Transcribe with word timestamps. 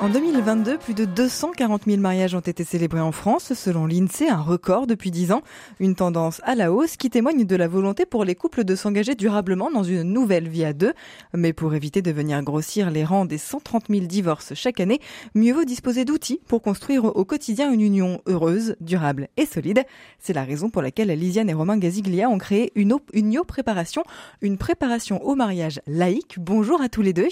En 0.00 0.08
2022, 0.08 0.78
plus 0.78 0.94
de 0.94 1.04
240 1.04 1.82
000 1.86 2.00
mariages 2.00 2.34
ont 2.34 2.40
été 2.40 2.64
célébrés 2.64 3.02
en 3.02 3.12
France, 3.12 3.52
selon 3.52 3.84
l'INSEE, 3.84 4.30
un 4.30 4.40
record 4.40 4.86
depuis 4.86 5.10
10 5.10 5.32
ans. 5.32 5.42
Une 5.78 5.94
tendance 5.94 6.40
à 6.44 6.54
la 6.54 6.72
hausse 6.72 6.96
qui 6.96 7.10
témoigne 7.10 7.44
de 7.44 7.54
la 7.54 7.68
volonté 7.68 8.06
pour 8.06 8.24
les 8.24 8.34
couples 8.34 8.64
de 8.64 8.74
s'engager 8.74 9.14
durablement 9.14 9.70
dans 9.70 9.82
une 9.82 10.04
nouvelle 10.04 10.48
vie 10.48 10.64
à 10.64 10.72
deux. 10.72 10.94
Mais 11.34 11.52
pour 11.52 11.74
éviter 11.74 12.00
de 12.00 12.10
venir 12.12 12.42
grossir 12.42 12.90
les 12.90 13.04
rangs 13.04 13.26
des 13.26 13.36
130 13.36 13.88
000 13.90 14.06
divorces 14.06 14.54
chaque 14.54 14.80
année, 14.80 15.00
mieux 15.34 15.52
vaut 15.52 15.64
disposer 15.64 16.06
d'outils 16.06 16.40
pour 16.48 16.62
construire 16.62 17.04
au 17.04 17.24
quotidien 17.26 17.70
une 17.70 17.82
union 17.82 18.22
heureuse, 18.26 18.76
durable 18.80 19.28
et 19.36 19.44
solide. 19.44 19.84
C'est 20.18 20.32
la 20.32 20.44
raison 20.44 20.70
pour 20.70 20.80
laquelle 20.80 21.08
Lisiane 21.08 21.50
et 21.50 21.54
Romain 21.54 21.76
Gaziglia 21.76 22.30
ont 22.30 22.38
créé 22.38 22.72
une, 22.74 22.96
une 23.12 23.40
préparation, 23.46 24.02
une 24.40 24.56
préparation 24.56 25.22
au 25.22 25.34
mariage 25.34 25.82
laïque. 25.86 26.36
Bonjour 26.38 26.80
à 26.80 26.88
tous 26.88 27.02
les 27.02 27.12
deux. 27.12 27.28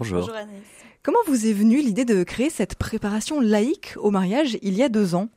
Bonjour. 0.00 0.20
Bonjour 0.20 0.36
Comment 1.02 1.18
vous 1.26 1.46
est 1.46 1.52
venue 1.52 1.82
l'idée 1.82 2.06
de 2.06 2.22
créer 2.22 2.48
cette 2.48 2.76
préparation 2.76 3.38
laïque 3.38 3.92
au 3.98 4.10
mariage 4.10 4.56
il 4.62 4.72
y 4.72 4.82
a 4.82 4.88
deux 4.88 5.14
ans? 5.14 5.28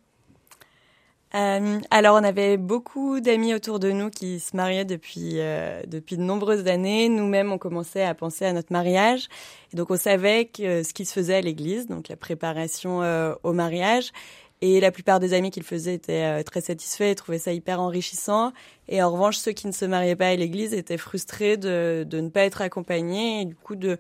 Euh, 1.36 1.80
alors, 1.91 2.16
on 2.16 2.23
avait 2.23 2.55
beaucoup 2.55 3.20
d'amis 3.20 3.53
autour 3.53 3.80
de 3.80 3.91
nous 3.91 4.09
qui 4.09 4.39
se 4.39 4.55
mariaient 4.55 4.86
depuis 4.86 5.34
euh, 5.39 5.81
depuis 5.86 6.16
de 6.16 6.22
nombreuses 6.22 6.67
années. 6.67 7.09
Nous-mêmes, 7.09 7.52
on 7.52 7.58
commençait 7.58 8.05
à 8.05 8.13
penser 8.13 8.45
à 8.45 8.53
notre 8.53 8.72
mariage, 8.72 9.27
et 9.73 9.76
donc 9.76 9.91
on 9.91 9.98
savait 9.98 10.45
que 10.45 10.81
ce 10.81 10.94
qui 10.94 11.03
se 11.03 11.11
faisait 11.11 11.36
à 11.36 11.41
l'église, 11.41 11.88
donc 11.88 12.08
la 12.08 12.16
préparation 12.16 13.03
euh, 13.03 13.34
au 13.44 13.52
mariage, 13.52 14.11
et 14.61 14.80
la 14.80 14.91
plupart 14.91 15.20
des 15.20 15.34
amis 15.34 15.52
qui 15.52 15.59
le 15.59 15.66
faisaient 15.66 15.95
étaient 15.95 16.41
très 16.45 16.61
satisfaits 16.61 17.03
et 17.03 17.16
trouvaient 17.16 17.38
ça 17.38 17.52
hyper 17.52 17.81
enrichissant. 17.81 18.53
Et 18.88 19.03
en 19.03 19.11
revanche, 19.11 19.36
ceux 19.36 19.52
qui 19.52 19.67
ne 19.67 19.73
se 19.73 19.84
mariaient 19.84 20.16
pas 20.16 20.30
à 20.30 20.36
l'église 20.38 20.73
étaient 20.73 20.97
frustrés 20.97 21.58
de, 21.58 22.06
de 22.08 22.22
ne 22.22 22.30
pas 22.30 22.44
être 22.44 22.61
accompagnés 22.61 23.41
et 23.41 23.45
du 23.45 23.56
coup 23.56 23.75
de 23.75 23.97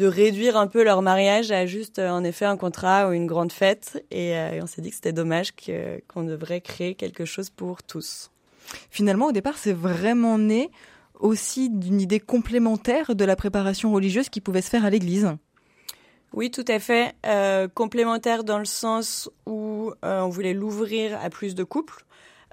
de 0.00 0.06
réduire 0.06 0.56
un 0.56 0.66
peu 0.66 0.82
leur 0.82 1.02
mariage 1.02 1.52
à 1.52 1.66
juste 1.66 1.98
euh, 1.98 2.08
en 2.08 2.24
effet 2.24 2.46
un 2.46 2.56
contrat 2.56 3.08
ou 3.08 3.12
une 3.12 3.26
grande 3.26 3.52
fête. 3.52 4.02
Et, 4.10 4.34
euh, 4.34 4.60
on 4.62 4.66
s'est 4.66 4.80
dit 4.80 4.88
que 4.88 4.94
c'était 4.94 5.12
dommage 5.12 5.52
qu'on 6.08 6.22
devrait 6.22 6.62
créer 6.62 6.94
quelque 6.94 7.26
chose 7.26 7.50
pour 7.50 7.82
tous. 7.82 8.30
Finalement, 8.90 9.26
au 9.26 9.32
départ, 9.32 9.58
c'est 9.58 9.74
vraiment 9.74 10.38
né 10.38 10.70
aussi 11.18 11.68
d'une 11.68 12.00
idée 12.00 12.18
complémentaire 12.18 13.14
de 13.14 13.24
la 13.26 13.36
préparation 13.36 13.92
religieuse 13.92 14.30
qui 14.30 14.40
pouvait 14.40 14.62
se 14.62 14.70
faire 14.70 14.86
à 14.86 14.90
l'église. 14.90 15.28
Oui, 16.32 16.50
tout 16.50 16.64
à 16.68 16.78
fait. 16.78 17.12
Euh, 17.26 17.68
complémentaire 17.68 18.42
dans 18.42 18.58
le 18.58 18.64
sens 18.64 19.28
où 19.44 19.92
on 20.02 20.28
voulait 20.30 20.54
l'ouvrir 20.54 21.18
à 21.22 21.28
plus 21.28 21.54
de 21.54 21.64
couples. 21.64 22.06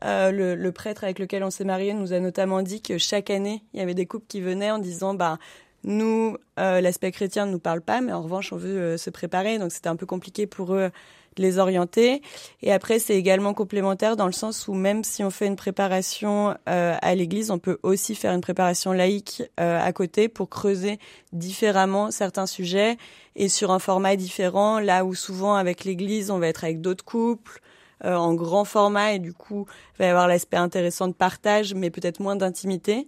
le, 0.03 0.55
le, 0.55 0.71
prêtre 0.73 1.05
avec 1.05 1.17
lequel 1.17 1.45
on 1.45 1.49
s'est 1.49 1.63
marié 1.63 1.93
nous 1.93 2.11
a 2.11 2.19
notamment 2.19 2.61
dit 2.61 2.81
que 2.81 2.97
chaque 2.97 3.29
année, 3.29 3.63
il 3.73 3.79
y 3.79 3.83
avait 3.83 3.93
des 3.93 4.05
couples 4.05 4.25
qui 4.27 4.41
venaient 4.41 4.71
en 4.71 4.79
disant 4.79 5.13
bah 5.13 5.37
nous, 5.83 6.37
euh, 6.59 6.81
l'aspect 6.81 7.11
chrétien 7.11 7.45
ne 7.45 7.51
nous 7.51 7.59
parle 7.59 7.81
pas, 7.81 8.01
mais 8.01 8.11
en 8.11 8.21
revanche, 8.21 8.51
on 8.51 8.57
veut 8.57 8.77
euh, 8.77 8.97
se 8.97 9.09
préparer, 9.09 9.59
donc 9.59 9.71
c'était 9.71 9.89
un 9.89 9.95
peu 9.95 10.05
compliqué 10.05 10.47
pour 10.47 10.73
eux 10.73 10.89
de 11.35 11.41
les 11.41 11.59
orienter. 11.59 12.21
Et 12.63 12.73
après, 12.73 12.97
c'est 12.97 13.15
également 13.15 13.53
complémentaire 13.53 14.15
dans 14.15 14.25
le 14.25 14.31
sens 14.31 14.67
où 14.67 14.73
même 14.73 15.03
si 15.03 15.23
on 15.23 15.29
fait 15.29 15.45
une 15.45 15.55
préparation 15.55 16.55
euh, 16.67 16.95
à 16.99 17.15
l'église, 17.15 17.51
on 17.51 17.59
peut 17.59 17.77
aussi 17.83 18.15
faire 18.15 18.33
une 18.33 18.41
préparation 18.41 18.91
laïque 18.91 19.43
à 19.57 19.93
côté 19.93 20.29
pour 20.29 20.49
creuser 20.49 20.97
différemment 21.33 22.09
certains 22.09 22.47
sujets 22.47 22.97
et 23.35 23.49
sur 23.49 23.71
un 23.71 23.79
format 23.79 24.15
différent, 24.15 24.79
là 24.79 25.05
où 25.05 25.13
souvent 25.13 25.55
avec 25.55 25.83
l'église, 25.83 26.31
on 26.31 26.39
va 26.39 26.47
être 26.47 26.63
avec 26.63 26.81
d'autres 26.81 27.05
couples, 27.05 27.61
en 28.03 28.35
grand 28.35 28.63
format 28.63 29.13
et 29.13 29.19
du 29.19 29.33
coup 29.33 29.65
il 29.95 29.97
va 29.99 30.05
y 30.05 30.09
avoir 30.09 30.27
l'aspect 30.27 30.57
intéressant 30.57 31.07
de 31.07 31.13
partage 31.13 31.73
mais 31.73 31.89
peut-être 31.89 32.19
moins 32.19 32.35
d'intimité. 32.35 33.07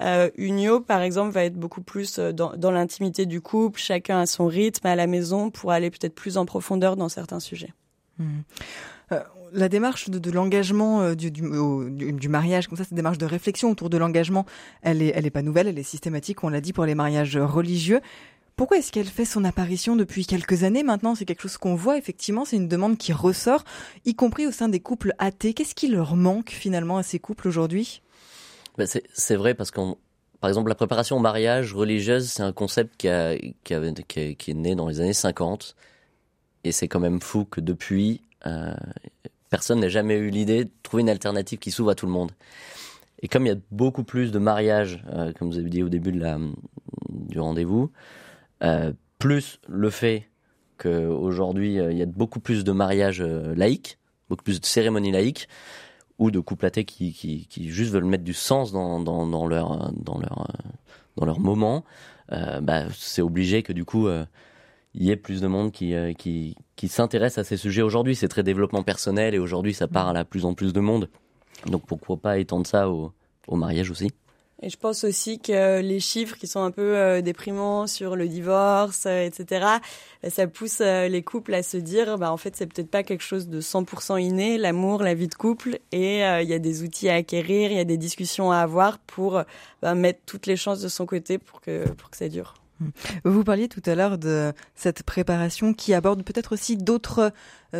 Euh, 0.00 0.30
Unio, 0.36 0.80
par 0.80 1.02
exemple, 1.02 1.32
va 1.32 1.44
être 1.44 1.56
beaucoup 1.56 1.82
plus 1.82 2.18
euh, 2.18 2.32
dans, 2.32 2.70
l'intimité 2.70 3.26
du 3.26 3.40
couple, 3.40 3.78
chacun 3.78 4.20
à 4.20 4.26
son 4.26 4.46
rythme 4.46 4.86
à 4.86 4.96
la 4.96 5.06
maison 5.06 5.50
pour 5.50 5.72
aller 5.72 5.90
peut-être 5.90 6.14
plus 6.14 6.36
en 6.36 6.46
profondeur 6.46 6.96
dans 6.96 7.08
certains 7.08 7.40
sujets. 7.40 7.72
Mmh. 8.18 8.40
Euh, 9.12 9.20
la 9.52 9.68
démarche 9.68 10.08
de, 10.08 10.30
l'engagement 10.30 11.02
euh, 11.02 11.14
du, 11.14 12.28
mariage, 12.28 12.68
comme 12.68 12.78
ça, 12.78 12.84
cette 12.84 12.94
démarche 12.94 13.18
de 13.18 13.26
réflexion 13.26 13.70
autour 13.70 13.90
de 13.90 13.98
l'engagement, 13.98 14.46
elle 14.82 15.02
est 15.02 15.30
pas 15.30 15.42
nouvelle, 15.42 15.66
elle 15.68 15.78
est 15.78 15.82
systématique, 15.82 16.44
on 16.44 16.48
l'a 16.48 16.60
dit 16.60 16.72
pour 16.72 16.84
les 16.84 16.94
mariages 16.94 17.36
religieux. 17.36 18.00
Pourquoi 18.54 18.76
est-ce 18.76 18.92
qu'elle 18.92 19.06
fait 19.06 19.24
son 19.24 19.44
apparition 19.44 19.96
depuis 19.96 20.26
quelques 20.26 20.64
années 20.64 20.82
maintenant? 20.82 21.14
C'est 21.14 21.24
quelque 21.24 21.40
chose 21.42 21.56
qu'on 21.56 21.74
voit 21.74 21.96
effectivement, 21.96 22.44
c'est 22.44 22.56
une 22.56 22.68
demande 22.68 22.98
qui 22.98 23.12
ressort, 23.12 23.64
y 24.04 24.14
compris 24.14 24.46
au 24.46 24.52
sein 24.52 24.68
des 24.68 24.80
couples 24.80 25.14
athées. 25.18 25.54
Qu'est-ce 25.54 25.74
qui 25.74 25.88
leur 25.88 26.14
manque 26.14 26.50
finalement 26.50 26.98
à 26.98 27.02
ces 27.02 27.18
couples 27.18 27.48
aujourd'hui? 27.48 28.02
Bah, 28.84 29.00
c'est 29.12 29.36
vrai 29.36 29.54
parce 29.54 29.70
qu'on 29.70 29.96
par 30.40 30.48
exemple, 30.48 30.70
la 30.70 30.74
préparation 30.74 31.16
au 31.16 31.20
mariage 31.20 31.74
religieuse, 31.74 32.30
c'est 32.30 32.42
un 32.42 32.52
concept 32.52 32.96
qui, 32.96 33.08
a, 33.08 33.36
qui, 33.36 34.36
qui, 34.36 34.50
est 34.50 34.54
né 34.54 34.74
dans 34.74 34.88
les 34.88 35.00
années 35.00 35.12
50. 35.12 35.76
Et 36.64 36.72
c'est 36.72 36.88
quand 36.88 37.00
même 37.00 37.20
fou 37.20 37.44
que 37.44 37.60
depuis, 37.60 38.22
euh, 38.46 38.74
personne 39.50 39.80
n'ait 39.80 39.90
jamais 39.90 40.16
eu 40.16 40.30
l'idée 40.30 40.64
de 40.64 40.70
trouver 40.82 41.02
une 41.02 41.10
alternative 41.10 41.58
qui 41.58 41.70
s'ouvre 41.70 41.90
à 41.90 41.94
tout 41.94 42.06
le 42.06 42.12
monde. 42.12 42.32
Et 43.20 43.28
comme 43.28 43.44
il 43.44 43.50
y 43.50 43.52
a 43.52 43.58
beaucoup 43.70 44.02
plus 44.02 44.32
de 44.32 44.38
mariages, 44.38 45.04
euh, 45.12 45.32
comme 45.34 45.50
vous 45.50 45.58
avez 45.58 45.68
dit 45.68 45.82
au 45.82 45.90
début 45.90 46.12
de 46.12 46.20
la, 46.20 46.38
du 47.10 47.38
rendez-vous, 47.38 47.90
euh, 48.62 48.94
plus 49.18 49.60
le 49.68 49.90
fait 49.90 50.30
qu'aujourd'hui, 50.78 51.74
il 51.74 51.98
y 51.98 52.02
a 52.02 52.06
beaucoup 52.06 52.40
plus 52.40 52.64
de 52.64 52.72
mariages 52.72 53.20
laïques, 53.20 53.98
beaucoup 54.30 54.44
plus 54.44 54.58
de 54.58 54.64
cérémonies 54.64 55.12
laïques, 55.12 55.48
ou 56.20 56.30
de 56.30 56.38
couples 56.38 56.66
athées 56.66 56.84
qui, 56.84 57.12
qui, 57.12 57.46
qui, 57.46 57.70
juste 57.70 57.92
veulent 57.92 58.04
mettre 58.04 58.22
du 58.22 58.34
sens 58.34 58.70
dans, 58.70 59.00
dans, 59.00 59.26
dans 59.26 59.46
leur 59.46 59.90
dans 59.92 60.18
leur 60.18 60.46
dans 61.16 61.26
leur 61.26 61.40
moment, 61.40 61.84
euh, 62.30 62.60
bah, 62.60 62.84
c'est 62.96 63.22
obligé 63.22 63.62
que 63.62 63.72
du 63.72 63.84
coup 63.84 64.06
euh, 64.06 64.24
il 64.94 65.02
y 65.02 65.10
ait 65.10 65.16
plus 65.16 65.40
de 65.40 65.48
monde 65.48 65.72
qui 65.72 65.94
euh, 65.94 66.12
qui, 66.12 66.56
qui 66.76 66.88
s'intéresse 66.88 67.38
à 67.38 67.44
ces 67.44 67.56
sujets 67.56 67.82
aujourd'hui. 67.82 68.14
C'est 68.14 68.28
très 68.28 68.42
développement 68.42 68.82
personnel 68.82 69.34
et 69.34 69.38
aujourd'hui 69.38 69.74
ça 69.74 69.88
parle 69.88 70.16
à 70.16 70.24
plus 70.24 70.44
en 70.44 70.54
plus 70.54 70.72
de 70.72 70.80
monde. 70.80 71.08
Donc 71.66 71.86
pourquoi 71.86 72.18
pas 72.18 72.38
étendre 72.38 72.66
ça 72.66 72.90
au, 72.90 73.12
au 73.48 73.56
mariage 73.56 73.90
aussi? 73.90 74.12
Et 74.62 74.68
je 74.68 74.76
pense 74.76 75.04
aussi 75.04 75.38
que 75.38 75.80
les 75.80 76.00
chiffres 76.00 76.36
qui 76.36 76.46
sont 76.46 76.62
un 76.62 76.70
peu 76.70 76.96
euh, 76.96 77.22
déprimants 77.22 77.86
sur 77.86 78.14
le 78.14 78.28
divorce, 78.28 79.04
euh, 79.06 79.24
etc., 79.24 79.66
ça 80.28 80.46
pousse 80.46 80.80
euh, 80.82 81.08
les 81.08 81.22
couples 81.22 81.54
à 81.54 81.62
se 81.62 81.78
dire, 81.78 82.18
bah, 82.18 82.30
en 82.30 82.36
fait, 82.36 82.54
c'est 82.56 82.66
peut-être 82.66 82.90
pas 82.90 83.02
quelque 83.02 83.22
chose 83.22 83.48
de 83.48 83.60
100% 83.62 84.20
inné, 84.20 84.58
l'amour, 84.58 85.02
la 85.02 85.14
vie 85.14 85.28
de 85.28 85.34
couple, 85.34 85.78
et 85.92 86.18
il 86.18 86.48
y 86.48 86.52
a 86.52 86.58
des 86.58 86.82
outils 86.82 87.08
à 87.08 87.14
acquérir, 87.14 87.70
il 87.70 87.76
y 87.76 87.80
a 87.80 87.84
des 87.84 87.96
discussions 87.96 88.52
à 88.52 88.58
avoir 88.58 88.98
pour 88.98 89.42
bah, 89.80 89.94
mettre 89.94 90.20
toutes 90.26 90.46
les 90.46 90.56
chances 90.56 90.80
de 90.80 90.88
son 90.88 91.06
côté 91.06 91.38
pour 91.38 91.62
que, 91.62 91.88
pour 91.92 92.10
que 92.10 92.16
ça 92.16 92.28
dure. 92.28 92.54
Vous 93.24 93.44
parliez 93.44 93.68
tout 93.68 93.82
à 93.84 93.94
l'heure 93.94 94.16
de 94.16 94.52
cette 94.74 95.02
préparation 95.02 95.74
qui 95.74 95.92
aborde 95.92 96.22
peut-être 96.22 96.52
aussi 96.52 96.76
d'autres 96.76 97.32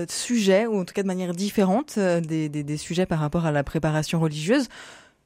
sujets, 0.08 0.66
ou 0.66 0.78
en 0.78 0.84
tout 0.84 0.94
cas 0.94 1.02
de 1.02 1.06
manière 1.06 1.34
différente 1.34 1.98
des, 1.98 2.48
des, 2.48 2.62
des, 2.62 2.76
sujets 2.76 3.06
par 3.06 3.18
rapport 3.18 3.46
à 3.46 3.52
la 3.52 3.64
préparation 3.64 4.20
religieuse. 4.20 4.68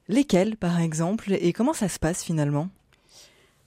Lesquels, 0.09 0.57
par 0.57 0.81
exemple, 0.81 1.33
et 1.33 1.53
comment 1.53 1.73
ça 1.73 1.89
se 1.89 1.99
passe 1.99 2.23
finalement? 2.23 2.69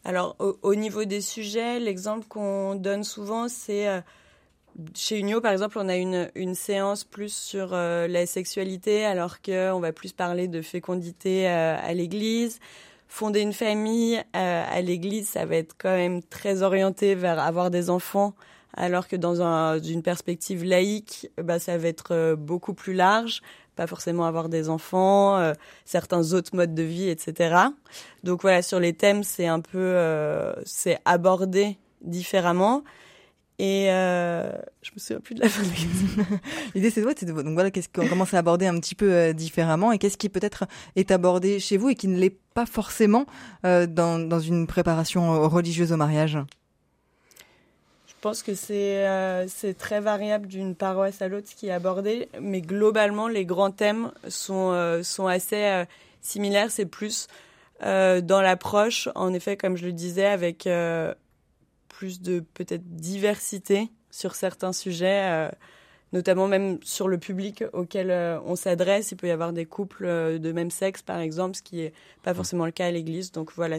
Alors, 0.07 0.37
au, 0.39 0.75
niveau 0.75 1.03
des 1.03 1.19
sujets, 1.19 1.79
l'exemple 1.81 2.27
qu'on 2.27 2.75
donne 2.75 3.03
souvent, 3.03 3.49
c'est 3.49 3.89
euh, 3.89 3.99
chez 4.95 5.19
Unio, 5.19 5.41
par 5.41 5.51
exemple, 5.51 5.77
on 5.81 5.89
a 5.89 5.97
une, 5.97 6.55
séance 6.55 7.03
plus 7.03 7.33
sur 7.33 7.71
euh, 7.73 8.07
la 8.07 8.25
sexualité, 8.25 9.03
alors 9.03 9.41
qu'on 9.41 9.81
va 9.81 9.91
plus 9.91 10.13
parler 10.13 10.47
de 10.47 10.61
fécondité 10.61 11.49
euh, 11.49 11.75
à 11.77 11.93
l'église. 11.93 12.59
Fonder 13.09 13.41
une 13.41 13.53
famille 13.53 14.21
à 14.33 14.81
l'église, 14.81 15.29
ça 15.29 15.45
va 15.45 15.55
être 15.55 15.75
quand 15.77 15.95
même 15.95 16.21
très 16.21 16.61
orienté 16.61 17.15
vers 17.15 17.39
avoir 17.39 17.71
des 17.71 17.89
enfants, 17.89 18.33
alors 18.73 19.07
que 19.07 19.15
dans 19.15 19.41
un, 19.41 19.79
une 19.79 20.03
perspective 20.03 20.65
laïque, 20.65 21.31
bah, 21.41 21.57
ça 21.57 21.77
va 21.77 21.87
être 21.87 22.35
beaucoup 22.35 22.73
plus 22.73 22.93
large 22.93 23.41
pas 23.77 23.87
forcément 23.87 24.25
avoir 24.25 24.49
des 24.49 24.67
enfants, 24.67 25.37
euh, 25.37 25.53
certains 25.85 26.33
autres 26.33 26.53
modes 26.53 26.75
de 26.75 26.83
vie, 26.83 27.07
etc. 27.07 27.55
Donc 28.23 28.41
voilà, 28.41 28.61
sur 28.61 28.79
les 28.79 28.91
thèmes, 28.91 29.23
c'est 29.23 29.47
un 29.47 29.61
peu, 29.61 29.77
euh, 29.77 30.53
c'est 30.65 30.99
abordé 31.05 31.77
différemment. 32.01 32.83
Et 33.59 33.89
euh, 33.89 34.51
je 34.83 34.91
me 34.93 34.99
souviens 34.99 35.19
plus 35.19 35.33
de 35.33 35.41
la 35.41 35.49
fin 35.49 35.63
de 35.63 35.69
l'idée. 36.75 36.91
c'est 36.91 37.01
de, 37.01 37.31
donc 37.31 37.53
voilà, 37.53 37.71
qu'est-ce 37.71 37.89
qu'on 37.89 38.07
commence 38.07 38.33
à 38.33 38.39
aborder 38.39 38.67
un 38.67 38.79
petit 38.79 38.93
peu 38.93 39.11
euh, 39.11 39.33
différemment 39.33 39.91
et 39.91 39.97
qu'est-ce 39.97 40.17
qui 40.17 40.29
peut-être 40.29 40.65
est 40.95 41.09
abordé 41.09 41.59
chez 41.59 41.77
vous 41.77 41.89
et 41.89 41.95
qui 41.95 42.07
ne 42.07 42.19
l'est 42.19 42.37
pas 42.53 42.65
forcément 42.65 43.25
dans, 43.63 44.27
dans 44.27 44.39
une 44.39 44.67
préparation 44.67 45.47
religieuse 45.47 45.91
au 45.91 45.97
mariage? 45.97 46.37
Je 48.27 48.29
pense 48.29 48.43
que 48.43 48.73
euh, 48.73 49.45
c'est 49.47 49.73
très 49.73 50.01
variable 50.01 50.47
d'une 50.47 50.75
paroisse 50.75 51.21
à 51.21 51.29
l'autre 51.29 51.47
ce 51.47 51.55
qui 51.55 51.67
est 51.67 51.71
abordé, 51.71 52.27
mais 52.41 52.59
globalement, 52.59 53.29
les 53.29 53.45
grands 53.45 53.71
thèmes 53.71 54.11
sont, 54.27 54.71
euh, 54.73 55.01
sont 55.01 55.27
assez 55.27 55.63
euh, 55.63 55.85
similaires. 56.19 56.69
C'est 56.69 56.87
plus 56.87 57.27
dans 57.79 58.41
l'approche, 58.41 59.07
en 59.15 59.33
effet, 59.33 59.55
comme 59.55 59.77
je 59.77 59.85
le 59.85 59.93
disais, 59.93 60.25
avec 60.25 60.67
plus 61.87 62.21
de 62.21 62.41
peut-être 62.53 62.83
diversité 62.83 63.89
sur 64.11 64.35
certains 64.35 64.73
sujets. 64.73 65.49
Notamment 66.13 66.47
même 66.47 66.79
sur 66.83 67.07
le 67.07 67.17
public 67.17 67.63
auquel 67.73 68.11
euh, 68.11 68.39
on 68.45 68.55
s'adresse. 68.55 69.11
Il 69.11 69.15
peut 69.15 69.27
y 69.27 69.31
avoir 69.31 69.53
des 69.53 69.65
couples 69.65 70.05
euh, 70.05 70.39
de 70.39 70.51
même 70.51 70.71
sexe, 70.71 71.01
par 71.01 71.19
exemple, 71.19 71.55
ce 71.55 71.61
qui 71.61 71.77
n'est 71.77 71.93
pas 72.23 72.33
forcément 72.33 72.65
le 72.65 72.71
cas 72.71 72.85
à 72.87 72.91
l'Église. 72.91 73.31
Donc 73.31 73.51
voilà, 73.55 73.77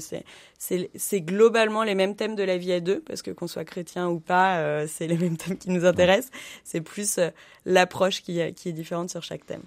c'est 0.59 1.21
globalement 1.21 1.83
les 1.83 1.95
mêmes 1.95 2.17
thèmes 2.17 2.37
de 2.37 2.43
la 2.43 2.59
vie 2.59 2.73
à 2.73 2.81
deux, 2.81 3.01
parce 3.01 3.23
que 3.23 3.31
qu'on 3.31 3.47
soit 3.47 3.65
chrétien 3.65 4.09
ou 4.09 4.21
pas, 4.21 4.59
euh, 4.59 4.87
c'est 4.89 5.07
les 5.07 5.19
mêmes 5.19 5.37
thèmes 5.37 5.57
qui 5.57 5.71
nous 5.71 5.85
intéressent. 5.85 6.31
C'est 6.65 6.81
plus 6.81 7.19
l'approche 7.65 8.23
qui, 8.23 8.41
qui 8.55 8.69
est 8.69 8.73
différente 8.73 9.11
sur 9.11 9.23
chaque 9.23 9.47
thème. 9.47 9.63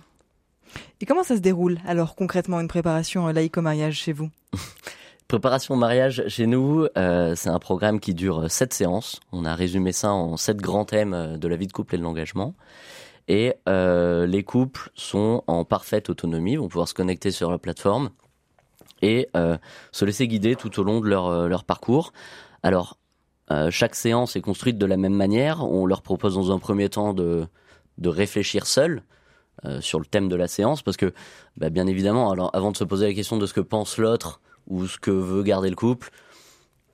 Et 1.02 1.06
comment 1.06 1.24
ça 1.24 1.36
se 1.36 1.42
déroule 1.42 1.80
alors 1.86 2.16
concrètement 2.16 2.60
une 2.62 2.70
préparation 2.70 3.28
laïque 3.28 3.58
au 3.58 3.62
mariage 3.62 3.96
chez 3.96 4.14
vous? 4.14 4.30
Préparation 5.32 5.76
au 5.76 5.78
mariage 5.78 6.26
chez 6.28 6.46
nous, 6.46 6.88
euh, 6.98 7.36
c'est 7.38 7.48
un 7.48 7.58
programme 7.58 8.02
qui 8.02 8.14
dure 8.14 8.42
euh, 8.42 8.48
sept 8.50 8.74
séances. 8.74 9.22
On 9.32 9.46
a 9.46 9.56
résumé 9.56 9.94
ça 9.94 10.12
en 10.12 10.36
sept 10.36 10.58
grands 10.58 10.84
thèmes 10.84 11.14
euh, 11.14 11.38
de 11.38 11.48
la 11.48 11.56
vie 11.56 11.68
de 11.68 11.72
couple 11.72 11.96
et 11.96 11.98
de 11.98 12.04
l'engagement. 12.04 12.54
Et 13.30 13.54
les 13.66 14.44
couples 14.44 14.90
sont 14.94 15.46
en 15.48 15.64
parfaite 15.64 16.10
autonomie, 16.10 16.58
vont 16.58 16.68
pouvoir 16.68 16.90
se 16.90 16.94
connecter 16.94 17.32
sur 17.32 17.50
la 17.50 17.60
plateforme 17.60 18.10
et 19.02 19.30
se 19.34 20.04
laisser 20.04 20.28
guider 20.28 20.58
tout 20.58 20.82
au 20.82 20.84
long 20.84 21.00
de 21.00 21.08
leur, 21.08 21.64
parcours. 21.64 22.12
Alors, 22.62 22.98
chaque 23.70 23.96
séance 23.96 24.36
est 24.36 24.42
construite 24.42 24.78
de 24.78 24.86
la 24.86 24.98
même 24.98 25.14
manière. 25.14 25.64
On 25.64 25.86
leur 25.86 26.02
propose 26.02 26.36
dans 26.36 26.52
un 26.52 26.60
premier 26.60 26.90
temps 26.90 27.14
de, 27.14 27.48
de 28.00 28.10
réfléchir 28.10 28.68
seul 28.68 29.02
sur 29.80 30.00
le 30.00 30.06
thème 30.06 30.28
de 30.28 30.36
la 30.36 30.50
séance, 30.50 30.82
parce 30.82 30.98
que, 30.98 31.14
bah, 31.56 31.70
bien 31.70 31.88
évidemment, 31.88 32.32
alors, 32.32 32.50
avant 32.52 32.72
de 32.72 32.78
se 32.78 32.84
poser 32.84 33.08
la 33.08 33.14
question 33.14 33.38
de 33.38 33.46
ce 33.46 33.54
que 33.54 33.62
pense 33.62 33.98
l'autre, 33.98 34.42
ou 34.68 34.88
ce 34.88 34.98
que 34.98 35.12
veut 35.12 35.44
garder 35.44 35.70
le 35.70 35.76
couple, 35.76 36.10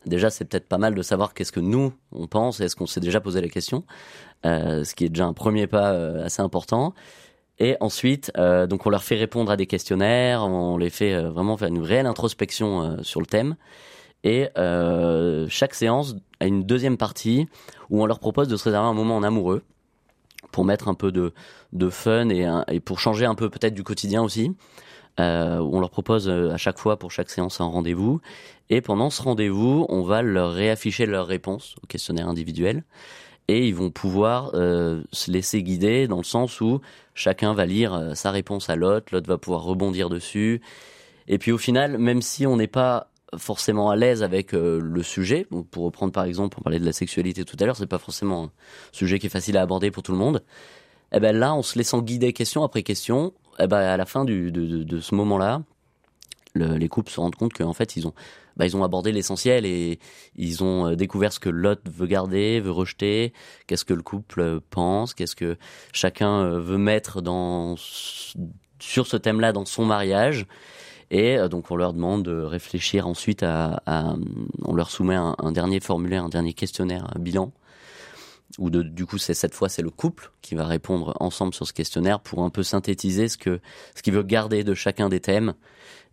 déjà 0.05 0.29
c'est 0.29 0.45
peut-être 0.45 0.67
pas 0.67 0.77
mal 0.77 0.95
de 0.95 1.01
savoir 1.01 1.33
qu'est-ce 1.33 1.51
que 1.51 1.59
nous 1.59 1.93
on 2.11 2.27
pense, 2.27 2.59
est-ce 2.59 2.75
qu'on 2.75 2.87
s'est 2.87 2.99
déjà 2.99 3.21
posé 3.21 3.41
la 3.41 3.49
question, 3.49 3.83
euh, 4.45 4.83
ce 4.83 4.95
qui 4.95 5.05
est 5.05 5.09
déjà 5.09 5.25
un 5.25 5.33
premier 5.33 5.67
pas 5.67 5.91
euh, 5.91 6.25
assez 6.25 6.41
important. 6.41 6.93
Et 7.59 7.75
ensuite, 7.79 8.31
euh, 8.37 8.67
donc 8.67 8.85
on 8.85 8.89
leur 8.89 9.03
fait 9.03 9.15
répondre 9.15 9.51
à 9.51 9.57
des 9.57 9.65
questionnaires, 9.65 10.43
on 10.43 10.77
les 10.77 10.91
fait 10.91 11.19
vraiment 11.23 11.57
faire 11.57 11.69
une 11.69 11.81
réelle 11.81 12.05
introspection 12.05 13.01
sur 13.01 13.19
le 13.19 13.25
thème. 13.25 13.55
Et 14.23 14.49
chaque 15.49 15.73
séance 15.73 16.15
a 16.39 16.47
une 16.47 16.63
deuxième 16.63 16.97
partie 16.97 17.47
où 17.89 18.01
on 18.01 18.05
leur 18.05 18.19
propose 18.19 18.47
de 18.47 18.57
se 18.57 18.65
réserver 18.65 18.87
un 18.87 18.93
moment 18.93 19.15
en 19.15 19.23
amoureux 19.23 19.63
pour 20.51 20.65
mettre 20.65 20.87
un 20.87 20.93
peu 20.93 21.11
de, 21.11 21.89
fun 21.89 22.29
et, 22.29 22.47
et 22.67 22.79
pour 22.79 22.99
changer 22.99 23.25
un 23.25 23.35
peu 23.35 23.49
peut-être 23.49 23.73
du 23.73 23.83
quotidien 23.83 24.21
aussi. 24.21 24.51
Euh, 25.19 25.57
on 25.59 25.79
leur 25.79 25.89
propose 25.89 26.29
euh, 26.29 26.51
à 26.51 26.57
chaque 26.57 26.77
fois 26.77 26.97
pour 26.97 27.11
chaque 27.11 27.29
séance 27.29 27.59
un 27.59 27.65
rendez-vous. 27.65 28.21
Et 28.69 28.81
pendant 28.81 29.09
ce 29.09 29.21
rendez-vous, 29.21 29.85
on 29.89 30.03
va 30.03 30.21
leur 30.21 30.51
réafficher 30.51 31.05
leurs 31.05 31.27
réponses 31.27 31.75
au 31.83 31.87
questionnaire 31.87 32.27
individuel. 32.27 32.83
Et 33.47 33.67
ils 33.67 33.75
vont 33.75 33.91
pouvoir 33.91 34.51
euh, 34.53 35.01
se 35.11 35.31
laisser 35.31 35.63
guider 35.63 36.07
dans 36.07 36.17
le 36.17 36.23
sens 36.23 36.59
où 36.59 36.81
chacun 37.15 37.53
va 37.53 37.65
lire 37.65 38.11
sa 38.13 38.31
réponse 38.31 38.69
à 38.69 38.75
l'autre, 38.75 39.07
l'autre 39.13 39.27
va 39.27 39.37
pouvoir 39.37 39.63
rebondir 39.63 40.09
dessus. 40.09 40.61
Et 41.29 41.37
puis 41.37 41.51
au 41.51 41.57
final, 41.57 41.97
même 41.97 42.21
si 42.21 42.45
on 42.45 42.57
n'est 42.57 42.67
pas 42.67 43.09
forcément 43.37 43.89
à 43.89 43.95
l'aise 43.95 44.21
avec 44.21 44.51
le 44.51 45.01
sujet, 45.01 45.47
pour 45.71 45.85
reprendre 45.85 46.11
par 46.11 46.25
exemple, 46.25 46.57
on 46.59 46.63
parlait 46.63 46.79
de 46.79 46.85
la 46.85 46.93
sexualité 46.93 47.45
tout 47.45 47.55
à 47.59 47.65
l'heure, 47.65 47.75
c'est 47.77 47.87
pas 47.87 47.97
forcément 47.97 48.45
un 48.45 48.51
sujet 48.91 49.17
qui 49.17 49.27
est 49.27 49.29
facile 49.29 49.57
à 49.57 49.61
aborder 49.61 49.91
pour 49.91 50.03
tout 50.03 50.11
le 50.11 50.17
monde. 50.17 50.43
Et 51.13 51.17
eh 51.17 51.19
ben 51.21 51.37
là, 51.37 51.53
en 51.53 51.61
se 51.61 51.77
laissant 51.77 52.01
guider 52.01 52.33
question 52.33 52.63
après 52.63 52.83
question, 52.83 53.33
eh 53.59 53.67
ben, 53.67 53.77
à 53.77 53.97
la 53.97 54.05
fin 54.05 54.25
du, 54.25 54.51
de, 54.51 54.83
de, 54.83 54.99
ce 54.99 55.15
moment-là, 55.15 55.61
les 56.55 56.89
couples 56.89 57.11
se 57.11 57.19
rendent 57.19 57.35
compte 57.35 57.53
qu'en 57.53 57.73
fait, 57.73 57.95
ils 57.95 58.07
ont, 58.07 58.13
bah, 58.57 58.65
ils 58.65 58.75
ont 58.75 58.83
abordé 58.83 59.11
l'essentiel 59.11 59.65
et 59.65 59.99
ils 60.35 60.63
ont 60.63 60.87
euh, 60.87 60.95
découvert 60.95 61.31
ce 61.31 61.39
que 61.39 61.49
l'autre 61.49 61.83
veut 61.91 62.07
garder, 62.07 62.59
veut 62.59 62.71
rejeter, 62.71 63.33
qu'est-ce 63.67 63.85
que 63.85 63.93
le 63.93 64.01
couple 64.01 64.59
pense, 64.71 65.13
qu'est-ce 65.13 65.35
que 65.35 65.57
chacun 65.93 66.39
euh, 66.41 66.59
veut 66.59 66.79
mettre 66.79 67.21
dans, 67.21 67.75
sur 68.79 69.07
ce 69.07 69.17
thème-là 69.17 69.53
dans 69.53 69.65
son 69.65 69.85
mariage. 69.85 70.47
Et 71.11 71.37
euh, 71.37 71.47
donc 71.47 71.69
on 71.71 71.75
leur 71.75 71.93
demande 71.93 72.23
de 72.23 72.41
réfléchir 72.41 73.07
ensuite 73.07 73.43
à, 73.43 73.81
à 73.85 74.15
on 74.65 74.73
leur 74.73 74.89
soumet 74.89 75.15
un, 75.15 75.35
un, 75.37 75.51
dernier 75.51 75.79
formulaire, 75.79 76.23
un 76.23 76.29
dernier 76.29 76.53
questionnaire, 76.53 77.07
un 77.15 77.19
bilan 77.19 77.51
ou 78.57 78.69
de, 78.69 78.81
du 78.81 79.05
coup 79.05 79.17
c'est 79.17 79.33
cette 79.33 79.53
fois 79.53 79.69
c'est 79.69 79.81
le 79.81 79.89
couple 79.89 80.31
qui 80.41 80.55
va 80.55 80.65
répondre 80.65 81.15
ensemble 81.19 81.53
sur 81.53 81.67
ce 81.67 81.73
questionnaire 81.73 82.19
pour 82.19 82.43
un 82.43 82.49
peu 82.49 82.63
synthétiser 82.63 83.27
ce 83.27 83.37
que 83.37 83.59
ce 83.95 84.01
qu'il 84.01 84.13
veut 84.13 84.23
garder 84.23 84.63
de 84.63 84.73
chacun 84.73 85.09
des 85.09 85.19
thèmes. 85.19 85.53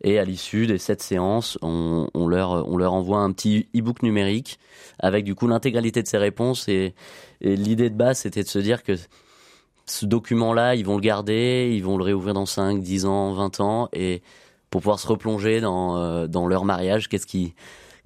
Et 0.02 0.18
à 0.18 0.24
l'issue 0.24 0.66
de 0.66 0.76
cette 0.76 1.02
séance 1.02 1.56
on, 1.62 2.08
on, 2.14 2.26
leur 2.26 2.68
on 2.68 2.76
leur 2.76 2.92
envoie 2.92 3.18
un 3.18 3.32
petit 3.32 3.68
e-book 3.74 4.02
numérique 4.02 4.58
avec 4.98 5.24
du 5.24 5.34
coup 5.34 5.46
l'intégralité 5.46 6.02
de 6.02 6.08
ces 6.08 6.18
réponses 6.18 6.68
et, 6.68 6.94
et 7.40 7.56
l'idée 7.56 7.90
de 7.90 7.94
base 7.94 8.18
c'était 8.18 8.42
de 8.42 8.48
se 8.48 8.58
dire 8.58 8.82
que 8.82 8.94
ce 9.86 10.04
document 10.04 10.52
là 10.52 10.74
ils 10.74 10.84
vont 10.84 10.96
le 10.96 11.00
garder 11.00 11.70
ils 11.72 11.82
vont 11.84 11.96
le 11.96 12.04
réouvrir 12.04 12.34
dans 12.34 12.46
5 12.46 12.80
10 12.80 13.06
ans 13.06 13.32
20 13.32 13.60
ans 13.60 13.88
et 13.92 14.22
pour 14.68 14.80
pouvoir 14.80 14.98
se 14.98 15.06
replonger 15.06 15.60
dans 15.60 15.96
euh, 15.96 16.26
dans 16.26 16.48
leur 16.48 16.64
mariage 16.64 17.08
qu'est-ce 17.08 17.26
qui 17.26 17.54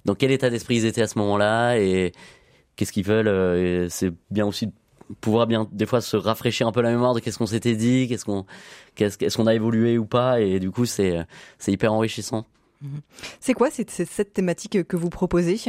dans 0.05 0.15
quel 0.15 0.31
état 0.31 0.49
d'esprit 0.49 0.77
ils 0.77 0.85
étaient 0.85 1.01
à 1.01 1.07
ce 1.07 1.17
moment-là 1.17 1.77
et 1.77 2.13
qu'est-ce 2.79 2.93
qu'ils 2.93 3.05
veulent. 3.05 3.27
Euh, 3.27 3.87
c'est 3.89 4.13
bien 4.31 4.45
aussi 4.45 4.67
de 4.67 4.73
pouvoir 5.19 5.47
bien 5.47 5.67
des 5.73 5.85
fois 5.85 5.99
se 5.99 6.15
rafraîchir 6.15 6.65
un 6.65 6.71
peu 6.71 6.81
la 6.81 6.91
mémoire 6.91 7.13
de 7.13 7.19
qu'est-ce 7.19 7.37
qu'on 7.37 7.45
s'était 7.45 7.75
dit, 7.75 8.07
qu'est-ce 8.07 8.23
qu'on 8.23 8.45
qu'est-ce 8.95 9.35
qu'on 9.35 9.47
a 9.47 9.53
évolué 9.53 9.97
ou 9.97 10.05
pas 10.05 10.39
et 10.39 10.59
du 10.59 10.71
coup 10.71 10.85
c'est 10.85 11.25
c'est 11.57 11.73
hyper 11.73 11.91
enrichissant. 11.91 12.45
Mhm. 12.81 13.01
C'est 13.41 13.53
quoi 13.53 13.69
cette, 13.69 13.89
cette 13.89 14.33
thématique 14.33 14.87
que 14.87 14.95
vous 14.95 15.09
proposez? 15.09 15.59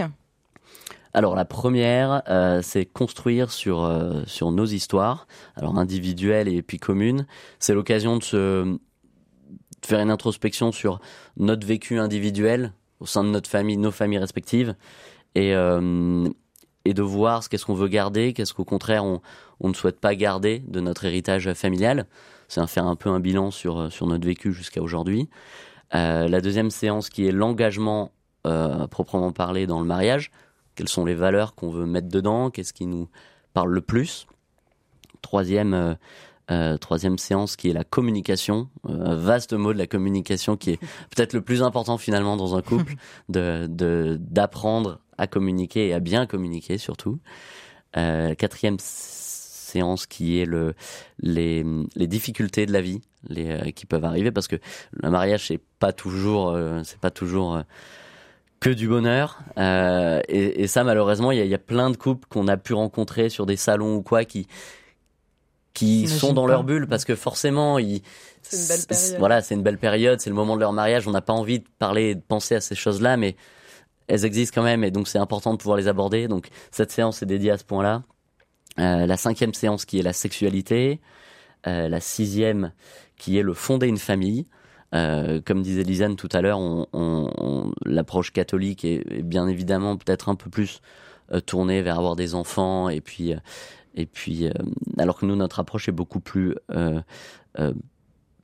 Alors 1.12 1.34
la 1.34 1.44
première, 1.44 2.22
euh, 2.28 2.60
c'est 2.62 2.86
construire 2.86 3.50
sur 3.50 3.82
euh, 3.82 4.22
sur 4.26 4.52
nos 4.52 4.66
histoires, 4.66 5.26
alors 5.56 5.76
individuelles 5.76 6.46
et 6.46 6.62
puis 6.62 6.78
communes. 6.78 7.26
C'est 7.58 7.74
l'occasion 7.74 8.18
de 8.18 8.22
se 8.22 8.64
de 8.64 9.86
faire 9.86 9.98
une 9.98 10.10
introspection 10.10 10.70
sur 10.70 11.00
notre 11.36 11.66
vécu 11.66 11.98
individuel 11.98 12.72
au 13.00 13.06
sein 13.06 13.24
de 13.24 13.30
notre 13.30 13.50
famille, 13.50 13.78
nos 13.78 13.90
familles 13.90 14.18
respectives, 14.18 14.76
et 15.34 15.54
euh, 15.56 16.28
et 16.84 16.94
de 16.94 17.02
voir 17.02 17.42
ce 17.42 17.48
qu'est-ce 17.48 17.66
qu'on 17.66 17.74
veut 17.74 17.88
garder, 17.88 18.32
qu'est-ce 18.32 18.54
qu'au 18.54 18.64
contraire 18.64 19.04
on, 19.04 19.20
on, 19.60 19.68
ne 19.68 19.74
souhaite 19.74 20.00
pas 20.00 20.14
garder 20.14 20.60
de 20.66 20.80
notre 20.80 21.04
héritage 21.04 21.52
familial. 21.54 22.06
C'est 22.48 22.60
un 22.60 22.66
faire 22.66 22.86
un 22.86 22.96
peu 22.96 23.10
un 23.10 23.20
bilan 23.20 23.50
sur 23.50 23.78
euh, 23.78 23.90
sur 23.90 24.06
notre 24.06 24.26
vécu 24.26 24.52
jusqu'à 24.52 24.82
aujourd'hui. 24.82 25.28
Euh, 25.94 26.28
la 26.28 26.40
deuxième 26.40 26.70
séance 26.70 27.10
qui 27.10 27.26
est 27.26 27.32
l'engagement 27.32 28.12
euh, 28.46 28.86
proprement 28.86 29.32
parlé 29.32 29.66
dans 29.66 29.80
le 29.80 29.86
mariage. 29.86 30.30
Quelles 30.74 30.88
sont 30.88 31.04
les 31.04 31.14
valeurs 31.14 31.54
qu'on 31.54 31.70
veut 31.70 31.86
mettre 31.86 32.08
dedans? 32.08 32.50
Qu'est-ce 32.50 32.72
qui 32.72 32.86
nous 32.86 33.08
parle 33.52 33.70
le 33.70 33.80
plus? 33.80 34.26
Troisième 35.20 35.96
euh, 36.50 36.78
troisième 36.78 37.16
séance 37.16 37.54
qui 37.54 37.70
est 37.70 37.72
la 37.72 37.84
communication, 37.84 38.68
euh, 38.88 39.14
vaste 39.14 39.52
mot 39.52 39.72
de 39.72 39.78
la 39.78 39.86
communication 39.86 40.56
qui 40.56 40.70
est 40.70 40.80
peut-être 41.14 41.32
le 41.32 41.42
plus 41.42 41.62
important 41.62 41.96
finalement 41.96 42.36
dans 42.36 42.56
un 42.56 42.62
couple, 42.62 42.94
de 43.28 43.68
d'apprendre 44.20 44.98
à 45.20 45.26
communiquer 45.26 45.88
et 45.88 45.94
à 45.94 46.00
bien 46.00 46.26
communiquer 46.26 46.78
surtout. 46.78 47.18
Euh, 47.96 48.34
quatrième 48.34 48.76
séance 48.78 50.06
qui 50.06 50.40
est 50.40 50.44
le 50.44 50.74
les, 51.20 51.64
les 51.94 52.06
difficultés 52.06 52.66
de 52.66 52.72
la 52.72 52.80
vie, 52.80 53.00
les 53.28 53.50
euh, 53.50 53.70
qui 53.70 53.86
peuvent 53.86 54.04
arriver 54.04 54.30
parce 54.30 54.48
que 54.48 54.56
le 54.92 55.10
mariage 55.10 55.46
c'est 55.46 55.60
pas 55.78 55.92
toujours 55.92 56.56
c'est 56.84 56.98
pas 57.00 57.10
toujours 57.10 57.62
que 58.60 58.70
du 58.70 58.86
bonheur. 58.86 59.38
Euh, 59.58 60.20
et, 60.28 60.62
et, 60.62 60.66
ça, 60.66 60.84
malheureusement, 60.84 61.32
il 61.32 61.38
y 61.38 61.40
a, 61.40 61.44
y 61.46 61.54
a, 61.54 61.58
plein 61.58 61.90
de 61.90 61.96
couples 61.96 62.28
qu'on 62.28 62.46
a 62.46 62.56
pu 62.56 62.74
rencontrer 62.74 63.30
sur 63.30 63.46
des 63.46 63.56
salons 63.56 63.96
ou 63.96 64.02
quoi 64.02 64.24
qui 64.24 64.46
qui 65.72 66.08
sont 66.08 66.32
dans 66.32 66.48
leur 66.48 66.64
bulle 66.64 66.88
parce 66.88 67.04
que 67.04 67.14
forcément 67.14 67.78
ils 67.78 68.02
voilà 69.20 69.40
c'est 69.40 69.54
une 69.54 69.62
belle 69.62 69.78
période 69.78 70.20
c'est 70.20 70.28
le 70.28 70.34
moment 70.34 70.56
de 70.56 70.60
leur 70.60 70.72
mariage 70.72 71.06
on 71.06 71.12
n'a 71.12 71.20
pas 71.20 71.32
envie 71.32 71.60
de 71.60 71.64
parler 71.78 72.16
de 72.16 72.20
penser 72.20 72.56
à 72.56 72.60
ces 72.60 72.74
choses 72.74 73.00
là 73.00 73.16
mais 73.16 73.36
elles 74.10 74.24
existent 74.24 74.60
quand 74.60 74.64
même 74.64 74.82
et 74.82 74.90
donc 74.90 75.06
c'est 75.08 75.18
important 75.18 75.52
de 75.52 75.58
pouvoir 75.58 75.78
les 75.78 75.88
aborder. 75.88 76.26
Donc 76.28 76.48
cette 76.70 76.90
séance 76.90 77.22
est 77.22 77.26
dédiée 77.26 77.52
à 77.52 77.58
ce 77.58 77.64
point 77.64 77.82
là 77.82 78.02
euh, 78.78 79.06
la 79.06 79.16
cinquième 79.16 79.54
séance 79.54 79.84
qui 79.84 79.98
est 79.98 80.02
la 80.02 80.12
sexualité. 80.12 81.00
Euh, 81.66 81.88
la 81.88 82.00
sixième 82.00 82.72
qui 83.16 83.38
est 83.38 83.42
le 83.42 83.54
fonder 83.54 83.86
une 83.86 83.98
famille. 83.98 84.46
Euh, 84.92 85.40
comme 85.44 85.62
disait 85.62 85.84
Lisanne 85.84 86.16
tout 86.16 86.28
à 86.32 86.40
l'heure, 86.40 86.58
l'approche 87.86 88.32
catholique 88.32 88.84
est, 88.84 89.22
bien 89.22 89.46
évidemment 89.46 89.96
peut-être 89.96 90.28
un 90.28 90.34
peu 90.34 90.50
plus 90.50 90.80
tournée 91.46 91.80
vers 91.80 91.96
avoir 91.96 92.16
des 92.16 92.34
enfants 92.34 92.88
et 92.88 93.00
puis 93.00 93.36
alors 94.98 95.16
que 95.16 95.26
nous, 95.26 95.36
notre 95.36 95.60
approche 95.60 95.88
est 95.88 95.92
beaucoup 95.92 96.18
plus 96.18 96.56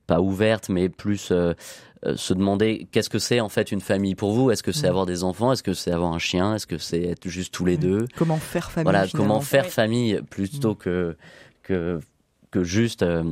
pas 0.07 0.21
ouverte, 0.21 0.69
mais 0.69 0.89
plus 0.89 1.31
euh, 1.31 1.53
se 2.15 2.33
demander 2.33 2.87
qu'est-ce 2.91 3.09
que 3.09 3.19
c'est 3.19 3.39
en 3.39 3.49
fait 3.49 3.71
une 3.71 3.81
famille 3.81 4.15
pour 4.15 4.33
vous 4.33 4.51
Est-ce 4.51 4.63
que 4.63 4.71
c'est 4.71 4.87
mmh. 4.87 4.89
avoir 4.89 5.05
des 5.05 5.23
enfants? 5.23 5.51
Est-ce 5.51 5.63
que 5.63 5.73
c'est 5.73 5.91
avoir 5.91 6.13
un 6.13 6.19
chien? 6.19 6.55
Est-ce 6.55 6.67
que 6.67 6.77
c'est 6.77 7.03
être 7.03 7.27
juste 7.27 7.53
tous 7.53 7.65
les 7.65 7.77
mmh. 7.77 7.81
deux? 7.81 8.07
Comment 8.15 8.37
faire 8.37 8.71
famille 8.71 8.91
Voilà, 8.91 9.07
comment 9.07 9.41
faire 9.41 9.67
famille 9.67 10.21
plutôt 10.29 10.73
mmh. 10.73 10.77
que 10.77 11.17
que 11.63 11.99
que 12.49 12.63
juste 12.63 13.03
euh, 13.03 13.23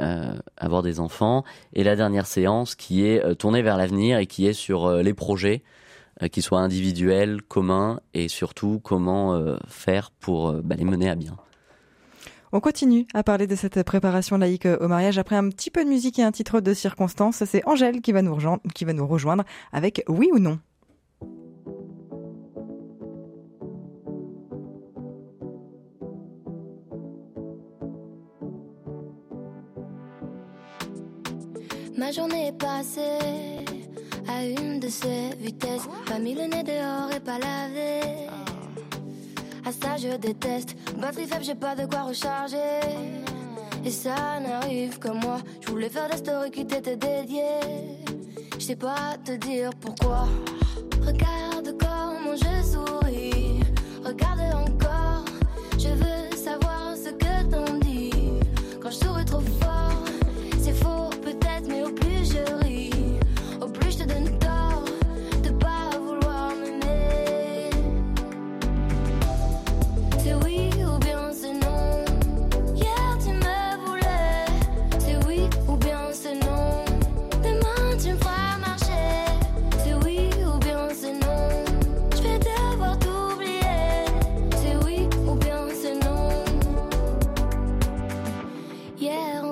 euh, 0.00 0.34
avoir 0.56 0.82
des 0.82 0.98
enfants. 0.98 1.44
Et 1.74 1.84
la 1.84 1.94
dernière 1.94 2.26
séance 2.26 2.74
qui 2.74 3.06
est 3.06 3.22
euh, 3.24 3.34
tournée 3.34 3.62
vers 3.62 3.76
l'avenir 3.76 4.18
et 4.18 4.26
qui 4.26 4.46
est 4.46 4.54
sur 4.54 4.90
les 4.90 5.14
projets 5.14 5.62
euh, 6.22 6.28
qui 6.28 6.42
soient 6.42 6.60
individuels, 6.60 7.42
communs 7.42 7.98
et 8.12 8.28
surtout 8.28 8.80
comment 8.80 9.34
euh, 9.34 9.56
faire 9.66 10.12
pour 10.12 10.50
euh, 10.50 10.60
bah, 10.62 10.76
les 10.76 10.84
mener 10.84 11.10
à 11.10 11.16
bien. 11.16 11.36
On 12.56 12.60
continue 12.60 13.08
à 13.14 13.24
parler 13.24 13.48
de 13.48 13.56
cette 13.56 13.82
préparation 13.82 14.38
laïque 14.38 14.68
au 14.80 14.86
mariage 14.86 15.18
après 15.18 15.34
un 15.34 15.48
petit 15.48 15.72
peu 15.72 15.84
de 15.84 15.88
musique 15.88 16.20
et 16.20 16.22
un 16.22 16.30
titre 16.30 16.60
de 16.60 16.72
circonstance. 16.72 17.42
C'est 17.44 17.66
Angèle 17.66 18.00
qui 18.00 18.12
va 18.12 18.22
nous 18.22 18.32
rejoindre, 18.32 19.42
avec 19.72 20.04
Oui 20.06 20.30
ou 20.32 20.38
non. 20.38 20.60
Ma 31.98 32.12
journée 32.12 32.46
est 32.48 32.58
passée 32.58 33.18
à 34.28 34.44
une 34.44 34.78
de 34.78 34.86
ces 34.86 35.30
vitesses. 35.40 35.88
Pas 36.06 36.20
mis 36.20 36.36
nez 36.36 36.62
dehors 36.62 37.10
et 37.16 37.18
pas 37.18 37.40
lavé. 37.40 38.28
À 39.66 39.72
ça 39.72 39.96
je 39.96 40.16
déteste. 40.16 40.76
Batterie 40.98 41.26
faible, 41.26 41.44
j'ai 41.44 41.54
pas 41.54 41.74
de 41.74 41.86
quoi 41.86 42.02
recharger. 42.02 42.80
Et 43.84 43.90
ça 43.90 44.38
n'arrive 44.40 44.98
que 44.98 45.08
moi. 45.08 45.38
Je 45.60 45.70
voulais 45.70 45.88
faire 45.88 46.08
des 46.10 46.18
stories 46.18 46.50
qui 46.50 46.66
t'étaient 46.66 46.96
dédiées. 46.96 47.98
Je 48.58 48.64
sais 48.64 48.76
pas 48.76 49.16
te 49.24 49.32
dire 49.32 49.70
pourquoi. 49.80 50.26
Regarde 51.06 51.76
comment 51.78 52.36
je 52.36 52.62
souris. 52.62 53.60
Regarde 54.04 54.40
encore. 54.54 55.24
Je 55.78 55.88
veux 55.88 56.36
savoir 56.36 56.94
ce 56.96 57.10
que 57.10 57.50
t'en 57.50 57.78
dis. 57.78 58.10
Quand 58.82 58.90
je 58.90 58.96
souris 58.96 59.24
trop 59.24 59.40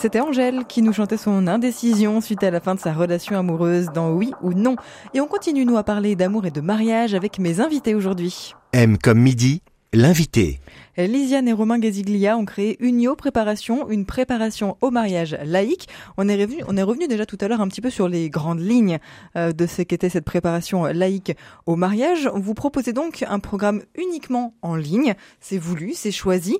C'était 0.00 0.20
Angèle 0.20 0.64
qui 0.66 0.80
nous 0.80 0.94
chantait 0.94 1.18
son 1.18 1.46
indécision 1.46 2.22
suite 2.22 2.42
à 2.42 2.50
la 2.50 2.60
fin 2.60 2.74
de 2.74 2.80
sa 2.80 2.94
relation 2.94 3.36
amoureuse 3.36 3.90
dans 3.94 4.12
Oui 4.12 4.32
ou 4.42 4.54
Non. 4.54 4.76
Et 5.12 5.20
on 5.20 5.26
continue 5.26 5.66
nous 5.66 5.76
à 5.76 5.84
parler 5.84 6.16
d'amour 6.16 6.46
et 6.46 6.50
de 6.50 6.62
mariage 6.62 7.12
avec 7.12 7.38
mes 7.38 7.60
invités 7.60 7.94
aujourd'hui. 7.94 8.54
M 8.72 8.96
comme 8.96 9.18
midi, 9.18 9.60
l'invité. 9.92 10.58
Lisiane 10.96 11.48
et 11.48 11.52
Romain 11.52 11.78
Gaziglia 11.78 12.38
ont 12.38 12.46
créé 12.46 12.76
Unio 12.80 13.14
Préparation, 13.14 13.90
une 13.90 14.06
préparation 14.06 14.78
au 14.80 14.90
mariage 14.90 15.36
laïque. 15.44 15.88
On 16.16 16.28
est 16.28 16.36
revenu, 16.42 16.62
on 16.66 16.78
est 16.78 16.82
revenu 16.82 17.06
déjà 17.06 17.26
tout 17.26 17.38
à 17.38 17.48
l'heure 17.48 17.60
un 17.60 17.68
petit 17.68 17.82
peu 17.82 17.90
sur 17.90 18.08
les 18.08 18.30
grandes 18.30 18.60
lignes 18.60 19.00
euh, 19.36 19.52
de 19.52 19.66
ce 19.66 19.82
qu'était 19.82 20.08
cette 20.08 20.24
préparation 20.24 20.84
laïque 20.84 21.36
au 21.66 21.76
mariage. 21.76 22.30
Vous 22.34 22.54
proposez 22.54 22.94
donc 22.94 23.22
un 23.28 23.38
programme 23.38 23.82
uniquement 23.98 24.54
en 24.62 24.76
ligne. 24.76 25.14
C'est 25.40 25.58
voulu, 25.58 25.92
c'est 25.94 26.10
choisi. 26.10 26.58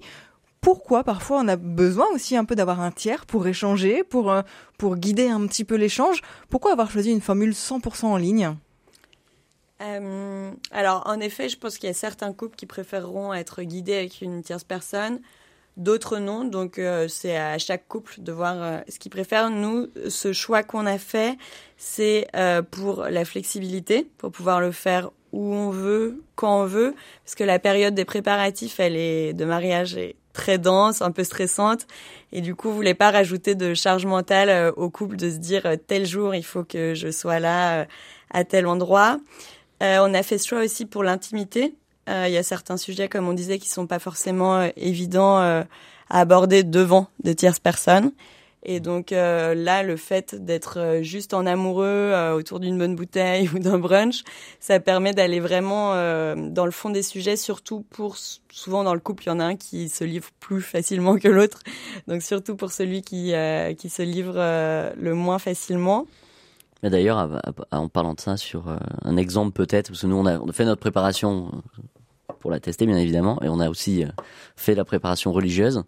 Pourquoi 0.61 1.05
parfois 1.05 1.41
on 1.41 1.49
a 1.49 1.57
besoin 1.57 2.07
aussi 2.13 2.37
un 2.37 2.45
peu 2.45 2.55
d'avoir 2.55 2.81
un 2.81 2.91
tiers 2.91 3.25
pour 3.25 3.47
échanger, 3.47 4.05
pour, 4.05 4.31
euh, 4.31 4.43
pour 4.77 4.97
guider 4.97 5.29
un 5.29 5.47
petit 5.47 5.65
peu 5.65 5.75
l'échange 5.75 6.21
Pourquoi 6.51 6.73
avoir 6.73 6.91
choisi 6.91 7.11
une 7.11 7.23
formule 7.23 7.55
100% 7.55 8.05
en 8.05 8.17
ligne? 8.19 8.55
Euh, 9.81 10.51
alors, 10.71 11.05
en 11.07 11.19
effet, 11.21 11.49
je 11.49 11.57
pense 11.57 11.79
qu'il 11.79 11.87
y 11.87 11.91
a 11.91 11.95
certains 11.95 12.35
couples 12.35 12.57
qui 12.57 12.67
préféreront 12.67 13.33
être 13.33 13.63
guidés 13.63 13.97
avec 13.97 14.21
une 14.21 14.43
tierce 14.43 14.65
personne, 14.65 15.21
d'autres 15.79 16.19
non. 16.19 16.45
Donc, 16.45 16.79
euh, 16.79 17.09
c'est 17.09 17.39
à 17.39 17.57
chaque 17.57 17.89
couple 17.89 18.17
de 18.19 18.31
voir 18.31 18.83
ce 18.87 18.99
qu'il 18.99 19.11
préfère. 19.11 19.49
Nous, 19.49 19.89
ce 20.11 20.35
choix 20.35 20.63
qu'on 20.63 20.85
a 20.85 20.99
fait, 20.99 21.39
c'est 21.79 22.27
pour 22.71 23.05
la 23.05 23.25
flexibilité, 23.25 24.07
pour 24.19 24.31
pouvoir 24.31 24.61
le 24.61 24.73
faire 24.73 25.11
où 25.33 25.55
on 25.55 25.71
veut, 25.71 26.23
quand 26.35 26.61
on 26.61 26.67
veut, 26.67 26.95
parce 27.25 27.35
que 27.35 27.45
la 27.45 27.59
période 27.59 27.95
des 27.95 28.05
préparatifs, 28.05 28.79
elle 28.81 28.97
est 28.97 29.33
de 29.33 29.47
mariage 29.47 29.97
très 30.33 30.59
dense, 30.59 31.03
un 31.03 31.11
peu 31.11 31.25
stressante, 31.25 31.87
et 32.33 32.41
du 32.41 32.55
coup, 32.55 32.69
vous 32.71 32.77
voulez 32.77 32.95
pas 32.95 33.11
rajouter 33.11 33.55
de 33.55 33.75
charge 33.75 34.07
mentale 34.07 34.49
euh, 34.49 34.73
au 34.77 34.91
couple 34.91 35.17
de 35.17 35.31
se 35.31 35.37
dire 35.37 35.67
euh, 35.67 35.77
tel 35.77 36.07
jour 36.07 36.35
il 36.35 36.45
faut 36.45 36.65
que 36.65 36.95
je 36.95 37.11
sois 37.11 37.41
là 37.41 37.81
euh, 37.81 37.85
à 38.31 38.45
tel 38.45 38.67
endroit. 38.67 39.19
Euh, 39.83 39.99
on 40.03 40.15
a 40.15 40.23
fait 40.23 40.39
ce 40.39 40.49
choix 40.49 40.61
aussi 40.63 40.87
pour 40.87 41.03
l'intimité. 41.03 41.75
Il 42.09 42.33
y 42.33 42.39
a 42.39 42.43
certains 42.43 42.77
sujets, 42.77 43.09
comme 43.09 43.29
on 43.29 43.33
disait, 43.33 43.61
qui 43.61 43.69
sont 43.69 43.87
pas 43.87 44.01
forcément 44.01 44.69
évidents 44.75 45.39
à 45.39 45.65
aborder 46.09 46.65
devant 46.65 47.07
de 47.23 47.33
tierces 47.33 47.61
personnes. 47.61 48.11
Et 48.63 48.81
donc 48.81 49.13
euh, 49.13 49.55
là, 49.55 49.83
le 49.83 49.97
fait 49.97 50.35
d'être 50.35 50.79
euh, 50.79 51.03
juste 51.03 51.33
en 51.33 51.47
amoureux 51.47 51.87
euh, 51.87 52.35
autour 52.35 52.61
d'une 52.61 52.77
bonne 52.77 52.95
bouteille 52.95 53.49
ou 53.55 53.59
d'un 53.59 53.79
brunch, 53.79 54.23
ça 54.61 54.81
permet 54.81 55.13
d'aller 55.13 55.41
vraiment 55.41 55.71
dans 55.91 56.65
le 56.65 56.71
fond 56.71 56.91
des 56.91 57.03
sujets, 57.03 57.37
surtout 57.37 57.85
pour 57.91 58.17
souvent 58.51 58.85
dans 58.85 58.95
le 58.95 59.01
couple, 59.01 59.25
il 59.25 59.27
y 59.29 59.31
en 59.31 59.41
a 59.41 59.45
un 59.45 59.57
qui 59.57 59.89
se 59.89 60.05
livre 60.05 60.29
plus 60.41 60.63
facilement 60.63 61.17
que 61.17 61.29
l'autre. 61.29 61.61
Donc 62.07 62.23
surtout 62.23 62.57
pour 62.57 62.73
celui 62.73 63.03
qui 63.03 63.33
qui 63.79 63.89
se 63.89 64.03
livre 64.03 64.35
le 64.35 65.15
moins 65.15 65.39
facilement. 65.39 66.07
D'ailleurs, 66.83 67.41
en 67.71 67.89
parlant 67.89 68.15
de 68.15 68.21
ça, 68.21 68.37
sur 68.37 68.77
un 69.03 69.17
exemple 69.17 69.53
peut-être, 69.53 69.89
parce 69.89 70.03
que 70.03 70.07
nous 70.07 70.17
on 70.17 70.27
a, 70.27 70.53
fait 70.53 70.65
notre 70.65 70.81
préparation 70.81 71.51
pour 72.41 72.51
la 72.51 72.61
tester 72.61 72.87
bien 72.87 72.97
évidemment, 72.97 73.43
et 73.43 73.49
on 73.49 73.61
a 73.61 73.69
aussi 73.69 74.05
fait 74.57 74.75
la 74.75 74.85
préparation 74.85 75.33
religieuse. 75.33 75.85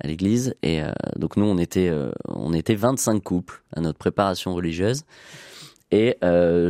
À 0.00 0.06
l'église. 0.06 0.54
Et 0.62 0.82
donc 1.16 1.36
nous, 1.36 1.46
on 1.46 1.58
était, 1.58 1.92
on 2.26 2.52
était 2.52 2.74
25 2.74 3.22
couples 3.22 3.62
à 3.74 3.80
notre 3.80 3.98
préparation 3.98 4.54
religieuse. 4.54 5.02
Et 5.90 6.16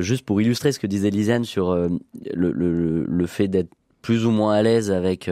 juste 0.00 0.24
pour 0.24 0.40
illustrer 0.40 0.72
ce 0.72 0.78
que 0.78 0.86
disait 0.86 1.10
Lisiane 1.10 1.44
sur 1.44 1.74
le, 1.74 1.98
le, 2.32 3.04
le, 3.04 3.26
fait 3.26 3.48
d'être 3.48 3.70
plus 4.02 4.26
ou 4.26 4.30
moins 4.30 4.54
à 4.54 4.62
l'aise 4.62 4.90
avec 4.90 5.30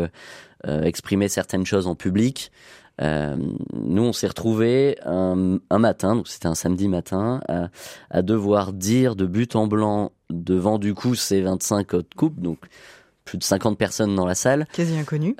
exprimer 0.64 1.28
certaines 1.28 1.66
choses 1.66 1.86
en 1.86 1.94
public, 1.94 2.50
euh, 3.00 3.36
nous, 3.72 4.02
on 4.02 4.12
s'est 4.12 4.26
retrouvés 4.26 4.98
un, 5.04 5.58
un, 5.70 5.78
matin, 5.78 6.16
donc 6.16 6.28
c'était 6.28 6.46
un 6.46 6.54
samedi 6.54 6.88
matin, 6.88 7.40
à, 7.48 7.68
à, 8.10 8.22
devoir 8.22 8.72
dire 8.72 9.16
de 9.16 9.26
but 9.26 9.56
en 9.56 9.66
blanc 9.66 10.12
devant 10.30 10.78
du 10.78 10.94
coup 10.94 11.14
ces 11.14 11.40
25 11.40 11.94
autres 11.94 12.16
couples, 12.16 12.40
donc 12.40 12.58
plus 13.24 13.38
de 13.38 13.44
50 13.44 13.78
personnes 13.78 14.14
dans 14.14 14.26
la 14.26 14.34
salle. 14.34 14.66
Quasi 14.72 14.96
inconnus. 14.96 15.34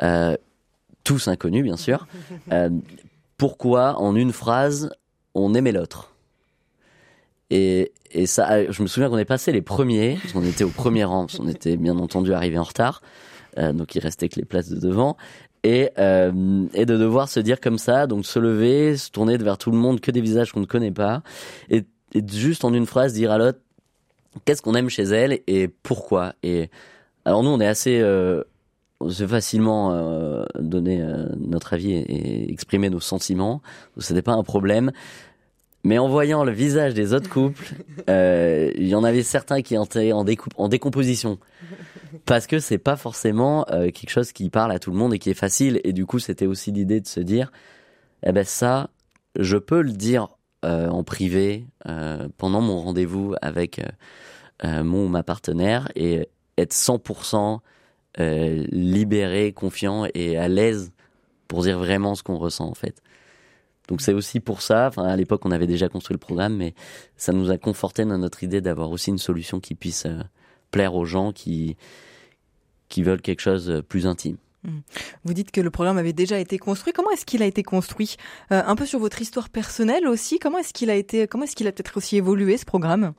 Euh, 1.03 1.13
tous 1.13 1.29
inconnus, 1.29 1.63
bien 1.63 1.77
sûr. 1.77 2.07
euh, 2.53 2.71
pourquoi, 3.37 3.99
en 3.99 4.15
une 4.17 4.33
phrase, 4.33 4.91
on 5.35 5.55
aimait 5.55 5.73
l'autre? 5.73 6.13
Et, 7.51 7.93
et 8.13 8.27
ça, 8.27 8.71
je 8.71 8.83
me 8.83 8.87
souviens 8.87 9.11
qu'on 9.11 9.19
est 9.19 9.25
passé 9.25 9.53
les 9.53 9.63
premiers, 9.63 10.19
parce 10.23 10.33
qu'on 10.33 10.45
était 10.45 10.65
au 10.65 10.71
premier 10.71 11.05
rang, 11.05 11.27
parce 11.27 11.39
qu'on 11.39 11.49
était 11.49 11.77
bien 11.77 11.99
entendu 11.99 12.33
arrivé 12.33 12.59
en 12.59 12.63
retard. 12.63 13.03
Euh, 13.59 13.73
donc 13.75 13.95
il 13.95 14.01
restait 14.01 14.31
que 14.31 14.37
les 14.37 14.47
places 14.47 14.71
de 14.71 14.81
devant 14.81 15.19
et, 15.63 15.91
euh, 15.99 16.67
et 16.73 16.87
de 16.87 16.97
devoir 16.97 17.29
se 17.29 17.39
dire 17.39 17.61
comme 17.61 17.77
ça, 17.77 18.07
donc 18.07 18.25
se 18.25 18.39
lever, 18.39 18.97
se 18.97 19.11
tourner 19.11 19.37
vers 19.37 19.59
tout 19.59 19.71
le 19.71 19.77
monde, 19.77 20.01
que 20.01 20.11
des 20.11 20.23
visages 20.23 20.53
qu'on 20.53 20.61
ne 20.61 20.67
connaît 20.67 20.91
pas, 20.91 21.23
et, 21.69 21.85
juste 22.33 22.65
en 22.65 22.73
une 22.73 22.87
phrase 22.87 23.13
dire 23.13 23.31
à 23.31 23.39
l'autre 23.39 23.59
qu'est-ce 24.45 24.63
qu'on 24.63 24.75
aime 24.75 24.89
chez 24.89 25.03
elle 25.03 25.41
et 25.47 25.69
pourquoi? 25.69 26.33
Et 26.43 26.71
alors 27.27 27.43
nous, 27.43 27.51
on 27.51 27.61
est 27.61 27.67
assez, 27.67 28.01
euh, 28.01 28.43
on 29.03 29.11
sait 29.11 29.27
facilement 29.27 29.93
euh, 29.93 30.45
donner 30.59 31.03
euh, 31.03 31.27
notre 31.39 31.75
avis 31.75 31.93
et, 31.93 32.01
et, 32.01 32.53
exprimer 32.53 32.91
nos 32.91 33.01
sentiments, 33.01 33.63
ce 33.99 34.13
n'était 34.13 34.23
pas 34.23 34.33
un 34.33 34.43
problème. 34.43 34.93
Mais 35.85 35.99
en 35.99 36.09
voyant 36.09 36.45
le 36.45 36.53
visage 36.53 36.95
des 36.95 37.13
autres 37.13 37.29
couples, 37.29 37.75
euh, 38.09 38.71
il 38.77 38.87
y 38.87 38.95
en 38.95 39.05
avait 39.05 39.23
certains 39.23 39.63
qui 39.63 39.75
étaient 39.75 40.13
en, 40.13 40.25
découpe, 40.25 40.55
en 40.57 40.69
décomposition 40.69 41.39
parce 42.27 42.47
que 42.47 42.59
c'est 42.59 42.79
pas 42.79 42.97
forcément 42.97 43.67
euh, 43.71 43.91
quelque 43.91 44.11
chose 44.11 44.33
qui 44.33 44.51
parle 44.51 44.71
à 44.71 44.79
tout 44.79 44.91
le 44.91 44.97
monde 44.97 45.15
et 45.15 45.19
qui 45.19 45.31
est 45.31 45.35
facile. 45.35 45.81
Et 45.83 45.93
du 45.93 46.07
coup, 46.07 46.19
c'était 46.19 46.47
aussi 46.47 46.71
l'idée 46.71 47.01
de 47.01 47.07
se 47.07 47.21
dire, 47.21 47.51
eh 48.23 48.33
ben 48.33 48.45
ça, 48.45 48.91
je 49.39 49.57
peux 49.57 49.81
le 49.81 49.93
dire 49.93 50.29
euh, 50.65 50.89
en 50.89 51.03
privé 51.03 51.67
pendant 52.37 52.61
mon 52.61 52.81
rendez-vous 52.81 53.35
avec 53.43 53.81
mon 54.63 55.07
ou 55.07 55.09
ma 55.09 55.25
partenaire 55.25 55.89
et 55.97 56.29
être 56.57 56.73
100% 56.73 57.59
libéré, 58.19 59.53
confiant 59.53 60.07
et 60.15 60.37
à 60.37 60.49
l'aise 60.49 60.93
pour 61.49 61.63
dire 61.63 61.79
vraiment 61.79 62.15
ce 62.15 62.23
qu'on 62.23 62.39
ressent 62.39 62.69
en 62.69 62.75
fait. 62.75 63.03
Donc 63.89 64.01
c'est 64.01 64.13
aussi 64.13 64.41
pour 64.41 64.63
ça, 64.63 64.91
à 64.97 65.17
l'époque 65.17 65.45
on 65.45 65.51
avait 65.51 65.67
déjà 65.67 65.89
construit 65.89 66.15
le 66.15 66.19
programme, 66.19 66.57
mais 66.57 66.75
ça 67.17 67.33
nous 67.33 67.51
a 67.51 67.59
conforté 67.59 68.05
dans 68.05 68.19
notre 68.19 68.45
idée 68.45 68.61
d'avoir 68.61 68.91
aussi 68.91 69.11
une 69.11 69.19
solution 69.19 69.61
qui 69.61 69.75
puisse 69.75 70.07
plaire 70.71 70.95
aux 70.95 71.05
gens 71.05 71.33
qui, 71.33 71.77
qui 72.89 73.03
veulent 73.03 73.23
quelque 73.23 73.41
chose 73.41 73.67
de 73.67 73.81
plus 73.81 74.07
intime. 74.07 74.37
Mmh. 74.65 74.71
Vous 75.25 75.35
dites 75.35 75.51
que 75.51 75.61
le 75.61 75.71
programme 75.71 75.99
avait 75.99 76.13
déjà 76.13 76.39
été 76.39 76.59
construit. 76.59 76.93
Comment 76.93 77.11
est-ce 77.11 77.27
qu'il 77.27 77.43
a 77.43 77.47
été 77.47 77.63
construit? 77.63 78.17
Euh, 78.53 78.63
Un 78.65 78.77
peu 78.77 78.87
sur 78.87 79.01
votre 79.01 79.21
histoire 79.21 79.49
personnelle 79.49 80.07
aussi. 80.07 80.39
Comment 80.39 80.59
est-ce 80.59 80.73
qu'il 80.73 80.89
a 80.91 80.95
été 80.95 81.27
Comment 81.27 81.45
est-ce 81.45 81.57
qu'il 81.57 81.67
a 81.67 81.73
peut-être 81.73 81.97
aussi 81.97 82.17
évolué 82.17 82.57
ce 82.57 82.65
programme? 82.65 83.13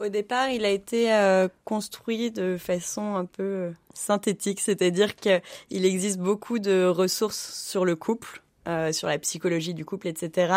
Au 0.00 0.08
départ, 0.08 0.48
il 0.48 0.64
a 0.64 0.70
été 0.70 1.12
euh, 1.12 1.48
construit 1.66 2.30
de 2.30 2.56
façon 2.56 3.16
un 3.16 3.26
peu 3.26 3.42
euh, 3.42 3.70
synthétique, 3.92 4.60
c'est-à-dire 4.60 5.14
qu'il 5.14 5.42
existe 5.84 6.18
beaucoup 6.18 6.58
de 6.58 6.86
ressources 6.86 7.68
sur 7.68 7.84
le 7.84 7.96
couple, 7.96 8.42
euh, 8.66 8.92
sur 8.92 9.08
la 9.08 9.18
psychologie 9.18 9.74
du 9.74 9.84
couple, 9.84 10.08
etc. 10.08 10.54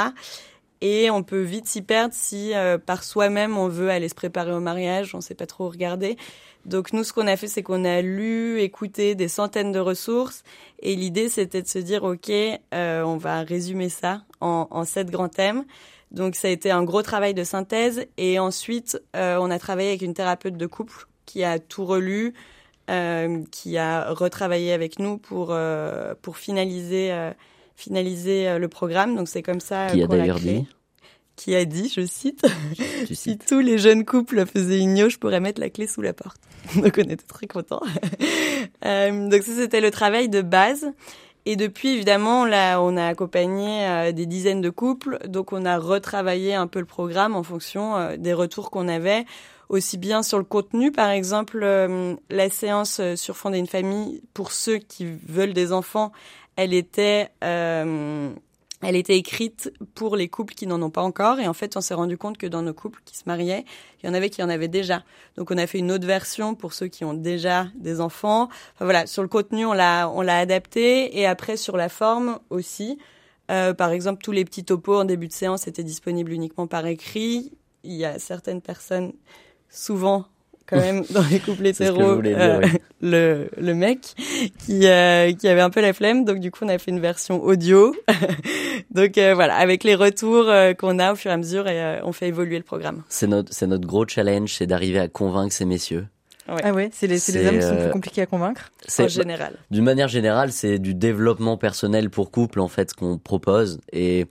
Et 0.85 1.09
on 1.09 1.23
peut 1.23 1.41
vite 1.41 1.65
s'y 1.65 1.81
perdre 1.81 2.13
si 2.13 2.53
euh, 2.53 2.77
par 2.77 3.05
soi-même 3.05 3.57
on 3.57 3.69
veut 3.69 3.89
aller 3.89 4.09
se 4.09 4.15
préparer 4.15 4.51
au 4.51 4.59
mariage, 4.59 5.15
on 5.15 5.21
sait 5.21 5.33
pas 5.33 5.45
trop 5.45 5.69
regarder. 5.69 6.17
Donc 6.65 6.91
nous, 6.91 7.05
ce 7.05 7.13
qu'on 7.13 7.25
a 7.25 7.38
fait, 7.38 7.47
c'est 7.47 7.63
qu'on 7.63 7.86
a 7.86 8.01
lu, 8.01 8.60
écouté 8.60 9.15
des 9.15 9.29
centaines 9.29 9.71
de 9.71 9.79
ressources, 9.79 10.43
et 10.82 10.97
l'idée 10.97 11.29
c'était 11.29 11.62
de 11.62 11.69
se 11.69 11.79
dire, 11.79 12.03
ok, 12.03 12.29
euh, 12.29 13.01
on 13.03 13.15
va 13.15 13.43
résumer 13.43 13.88
ça 13.88 14.23
en, 14.43 14.67
en 14.69 14.84
sept 14.86 15.10
grands 15.10 15.29
thèmes. 15.29 15.63
Donc 16.12 16.36
ça 16.36 16.47
a 16.47 16.51
été 16.51 16.69
un 16.69 16.84
gros 16.84 17.01
travail 17.01 17.34
de 17.34 17.43
synthèse, 17.43 18.06
et 18.17 18.38
ensuite 18.38 19.01
euh, 19.15 19.38
on 19.41 19.49
a 19.49 19.58
travaillé 19.58 19.89
avec 19.89 20.03
une 20.03 20.13
thérapeute 20.13 20.58
de 20.58 20.65
couple 20.67 21.08
qui 21.25 21.43
a 21.43 21.58
tout 21.58 21.86
relu, 21.86 22.34
euh, 22.89 23.41
qui 23.51 23.77
a 23.77 24.12
retravaillé 24.12 24.73
avec 24.73 24.99
nous 24.99 25.17
pour 25.17 25.47
euh, 25.49 26.13
pour 26.21 26.38
finaliser 26.38 27.12
finaliser 27.75 28.60
le 28.60 28.67
programme. 28.67 29.15
Donc 29.15 29.27
c'est 29.27 29.41
comme 29.41 29.60
ça 29.60 29.88
qui 29.88 30.03
a 30.03 30.08
d'ailleurs 30.08 30.39
dit 30.39 30.67
qui 31.36 31.56
a 31.56 31.65
dit, 31.65 31.91
je 31.93 32.01
cite, 32.06 32.45
si 33.12 33.38
tous 33.38 33.60
les 33.60 33.77
jeunes 33.77 34.06
couples 34.06 34.45
faisaient 34.45 34.79
une 34.79 35.10
je 35.10 35.17
pourrais 35.17 35.39
mettre 35.39 35.60
la 35.60 35.69
clé 35.69 35.88
sous 35.88 36.01
la 36.01 36.13
porte. 36.13 36.39
donc 36.75 36.93
on 36.97 37.10
était 37.10 37.15
très 37.15 37.47
contents. 37.47 37.82
euh, 38.86 39.29
donc 39.29 39.43
ça 39.43 39.51
c'était 39.56 39.82
le 39.82 39.91
travail 39.91 40.29
de 40.29 40.41
base. 40.41 40.86
Et 41.45 41.58
depuis, 41.58 41.89
évidemment, 41.89 42.45
là, 42.45 42.82
on 42.82 42.95
a 42.95 43.06
accompagné 43.06 43.86
euh, 43.86 44.12
des 44.13 44.25
dizaines 44.25 44.62
de 44.62 44.69
couples, 44.69 45.19
donc 45.27 45.51
on 45.51 45.65
a 45.65 45.77
retravaillé 45.77 46.53
un 46.56 46.67
peu 46.67 46.79
le 46.79 46.86
programme 46.86 47.36
en 47.36 47.43
fonction 47.43 47.97
euh, 47.97 48.15
des 48.17 48.34
retours 48.34 48.71
qu'on 48.71 48.88
avait, 48.88 49.25
aussi 49.67 49.97
bien 49.97 50.23
sur 50.23 50.38
le 50.38 50.45
contenu, 50.45 50.91
par 50.91 51.10
exemple, 51.10 51.60
euh, 51.63 52.15
la 52.29 52.49
séance 52.49 53.01
sur 53.15 53.36
fonder 53.36 53.58
une 53.58 53.67
famille 53.67 54.21
pour 54.34 54.53
ceux 54.53 54.77
qui 54.77 55.06
veulent 55.27 55.53
des 55.53 55.73
enfants, 55.73 56.13
elle 56.56 56.73
était 56.73 57.29
elle 58.84 58.96
était 58.96 59.17
écrite 59.17 59.72
pour 59.96 60.15
les 60.15 60.28
couples 60.28 60.54
qui 60.54 60.67
n'en 60.67 60.82
ont 60.82 60.89
pas 60.89 61.02
encore. 61.02 61.39
Et 61.39 61.48
en 61.48 61.54
fait, 61.54 61.78
on 61.78 61.82
s'est 61.82 61.93
rendu 61.93 62.17
compte 62.17 62.38
que 62.38 62.48
dans 62.48 62.62
nos 62.62 62.74
couples 62.74 63.02
qui 63.06 63.17
se 63.17 63.24
mariaient, 63.26 63.65
il 64.02 64.08
y 64.08 64.10
en 64.10 64.13
avait 64.13 64.30
qui 64.30 64.43
en 64.43 64.50
avaient 64.50 64.67
déjà. 64.67 65.04
Donc, 65.38 65.52
on 65.52 65.58
a 65.58 65.67
fait 65.67 65.80
une 65.80 65.91
autre 65.91 66.06
version 66.06 66.56
pour 66.56 66.74
ceux 66.74 66.88
qui 66.88 67.06
ont 67.06 67.13
déjà 67.13 67.67
des 67.76 68.02
enfants. 68.02 68.43
Enfin, 68.76 68.86
voilà, 68.86 69.08
sur 69.08 69.22
le 69.22 69.28
contenu, 69.28 69.65
on 69.65 69.74
l'a, 69.74 70.10
on 70.10 70.22
l'a 70.22 70.38
adapté. 70.38 71.17
Et 71.17 71.26
après, 71.26 71.58
sur 71.58 71.78
la 71.78 71.89
forme 71.89 72.39
aussi. 72.50 72.98
Euh, 73.52 73.74
par 73.74 73.91
exemple, 73.91 74.22
tous 74.24 74.32
les 74.32 74.46
petits 74.46 74.63
topos 74.63 75.00
en 75.00 75.06
début 75.06 75.28
de 75.28 75.34
séance 75.34 75.67
étaient 75.67 75.84
disponibles 75.84 76.32
uniquement 76.32 76.67
par 76.67 76.86
écrit. 76.86 77.52
Il 77.84 77.93
y 77.93 78.06
a 78.06 78.17
certaines 78.19 78.62
personnes, 78.62 79.13
souvent 79.69 80.26
quand 80.65 80.78
même 80.78 81.04
dans 81.10 81.23
les 81.30 81.39
couples 81.39 81.65
hétéros 81.65 82.21
euh, 82.23 82.62
oui. 82.63 82.69
le, 83.02 83.49
le 83.58 83.73
mec 83.73 83.99
qui, 84.60 84.88
euh, 84.88 85.32
qui 85.34 85.47
avait 85.47 85.62
un 85.62 85.69
peu 85.69 85.82
la 85.82 85.93
flemme 85.93 86.26
donc 86.26 86.39
du 86.39 86.52
coup 86.52 86.60
on 86.65 86.69
a 86.69 86.78
fait 86.78 86.91
une 86.91 86.99
version 86.99 87.43
audio 87.43 87.95
donc 88.91 89.17
euh, 89.17 89.34
voilà 89.34 89.56
avec 89.56 89.84
les 89.84 89.95
retours 89.95 90.47
euh, 90.47 90.73
qu'on 90.73 90.99
a 90.99 91.13
au 91.13 91.15
fur 91.15 91.32
et 91.32 91.34
à 91.34 91.38
mesure 91.38 91.67
et 91.67 91.82
euh, 91.82 91.99
on 92.04 92.13
fait 92.13 92.28
évoluer 92.28 92.58
le 92.58 92.63
programme 92.63 93.04
c'est 93.10 93.28
notre 93.28 93.54
c'est 93.54 93.67
notre 93.67 93.88
gros 93.88 94.08
challenge 94.08 94.54
c'est 94.54 94.67
d'arriver 94.67 94.99
à 94.99 95.08
convaincre 95.08 95.54
ces 95.54 95.65
messieurs 95.65 96.08
Ouais. 96.49 96.62
Ah 96.62 96.73
ouais, 96.73 96.89
c'est 96.91 97.08
les, 97.08 97.15
les 97.15 97.47
hommes 97.47 97.56
qui 97.58 97.65
sont 97.65 97.78
plus 97.78 97.89
compliqués 97.91 98.21
à 98.23 98.26
convaincre. 98.26 98.69
En 98.99 99.08
général. 99.08 99.54
D'une 99.71 99.86
manière 99.86 100.10
générale, 100.10 100.52
c'est 100.52 100.78
du 100.78 100.93
développement 100.93 101.56
personnel 101.56 102.10
pour 102.10 102.32
couple 102.32 102.60
en 102.60 102.67
fait 102.67 102.93
qu'on 102.93 103.17
propose 103.17 103.80
et 103.93 104.26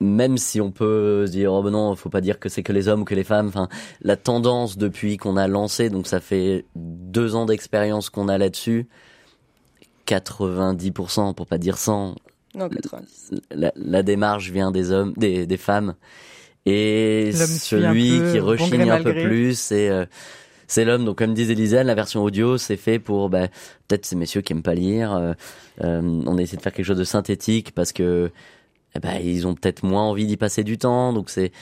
même 0.00 0.38
si 0.38 0.60
on 0.60 0.70
peut 0.70 1.26
dire 1.28 1.52
oh 1.52 1.62
ben 1.62 1.70
non, 1.70 1.94
faut 1.94 2.08
pas 2.08 2.20
dire 2.20 2.38
que 2.38 2.48
c'est 2.48 2.62
que 2.62 2.72
les 2.72 2.88
hommes 2.88 3.02
ou 3.02 3.04
que 3.04 3.14
les 3.14 3.24
femmes. 3.24 3.48
Enfin, 3.48 3.68
la 4.02 4.16
tendance 4.16 4.78
depuis 4.78 5.16
qu'on 5.16 5.36
a 5.36 5.46
lancé, 5.46 5.90
donc 5.90 6.06
ça 6.06 6.20
fait 6.20 6.64
deux 6.74 7.34
ans 7.34 7.46
d'expérience 7.46 8.10
qu'on 8.10 8.28
a 8.28 8.38
là-dessus, 8.38 8.88
90% 10.06 11.34
pour 11.34 11.46
pas 11.46 11.58
dire 11.58 11.76
100. 11.76 12.16
Non, 12.54 12.68
90. 12.68 13.40
La, 13.52 13.72
la 13.76 14.02
démarche 14.02 14.50
vient 14.50 14.72
des 14.72 14.90
hommes, 14.90 15.12
des, 15.16 15.46
des 15.46 15.56
femmes, 15.56 15.94
et 16.66 17.30
celui 17.32 18.20
qui 18.32 18.38
rechigne 18.38 18.84
bon 18.84 18.90
un 18.90 19.02
peu 19.02 19.14
plus, 19.14 19.58
c'est 19.58 19.88
euh, 19.88 20.04
c'est 20.66 20.84
l'homme. 20.84 21.04
Donc 21.04 21.18
comme 21.18 21.34
disait 21.34 21.54
Lisa, 21.54 21.82
la 21.84 21.94
version 21.94 22.22
audio, 22.22 22.58
c'est 22.58 22.76
fait 22.76 22.98
pour 22.98 23.30
bah, 23.30 23.48
peut-être 23.88 24.04
ces 24.04 24.16
messieurs 24.16 24.40
qui 24.42 24.52
aiment 24.52 24.62
pas 24.62 24.74
lire. 24.74 25.12
Euh, 25.12 25.32
euh, 25.82 26.00
on 26.26 26.38
a 26.38 26.42
essayé 26.42 26.58
de 26.58 26.62
faire 26.62 26.72
quelque 26.72 26.86
chose 26.86 26.98
de 26.98 27.04
synthétique 27.04 27.72
parce 27.74 27.92
que 27.92 28.30
eh 28.94 29.00
ben, 29.00 29.20
ils 29.22 29.46
ont 29.46 29.54
peut-être 29.54 29.84
moins 29.84 30.02
envie 30.02 30.26
d'y 30.26 30.36
passer 30.36 30.64
du 30.64 30.78
temps. 30.78 31.12
Donc 31.12 31.30
c'est 31.30 31.52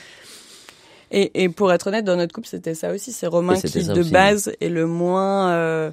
et, 1.11 1.43
et 1.43 1.49
pour 1.49 1.71
être 1.71 1.87
honnête, 1.87 2.05
dans 2.05 2.15
notre 2.15 2.33
couple, 2.33 2.47
c'était 2.47 2.75
ça 2.75 2.93
aussi. 2.93 3.11
C'est 3.11 3.27
Romain 3.27 3.59
qui, 3.59 3.83
de 3.83 3.99
aussi, 3.99 4.11
base, 4.11 4.51
est 4.61 4.69
le 4.69 4.85
moins 4.85 5.51
euh, 5.51 5.91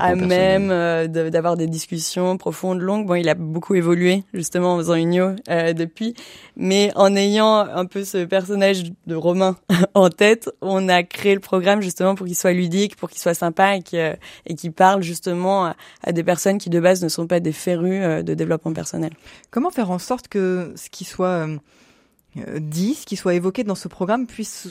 à 0.00 0.14
même 0.14 0.70
euh, 0.70 1.06
d'avoir 1.06 1.56
des 1.56 1.66
discussions 1.66 2.36
profondes, 2.36 2.80
longues. 2.80 3.06
Bon, 3.06 3.14
il 3.14 3.28
a 3.28 3.34
beaucoup 3.34 3.74
évolué 3.74 4.24
justement 4.34 4.74
en 4.74 4.78
faisant 4.78 4.94
Unio 4.94 5.30
euh, 5.48 5.72
depuis, 5.72 6.14
mais 6.56 6.92
en 6.94 7.16
ayant 7.16 7.58
un 7.58 7.86
peu 7.86 8.04
ce 8.04 8.24
personnage 8.24 8.84
de 9.06 9.14
Romain 9.14 9.56
en 9.94 10.10
tête, 10.10 10.50
on 10.60 10.88
a 10.88 11.02
créé 11.02 11.34
le 11.34 11.40
programme 11.40 11.80
justement 11.80 12.14
pour 12.14 12.26
qu'il 12.26 12.36
soit 12.36 12.52
ludique, 12.52 12.96
pour 12.96 13.08
qu'il 13.08 13.20
soit 13.20 13.34
sympa 13.34 13.76
et 13.76 13.82
qu'il 13.82 14.16
et 14.46 14.54
qu'il 14.54 14.72
parle 14.72 15.02
justement 15.02 15.66
à, 15.66 15.76
à, 16.02 16.12
des 16.12 16.24
personnes 16.24 16.58
qui 16.58 16.70
de 16.70 16.80
base 16.80 17.02
ne 17.02 17.08
sont 17.08 17.26
pas 17.26 17.40
des 17.40 17.52
férus 17.52 18.02
euh, 18.02 18.22
de 18.22 18.34
développement 18.34 18.72
personnel. 18.72 19.12
Comment 19.50 19.70
faire 19.70 19.90
en 19.90 19.98
sorte 19.98 20.28
que 20.28 20.72
ce 20.76 20.90
qui 20.90 21.04
soit 21.04 21.48
euh, 22.36 22.58
dit, 22.58 22.94
ce 22.94 23.06
qui 23.06 23.16
soit 23.16 23.34
évoqué 23.34 23.64
dans 23.64 23.74
ce 23.74 23.88
programme 23.88 24.26
puisse 24.26 24.68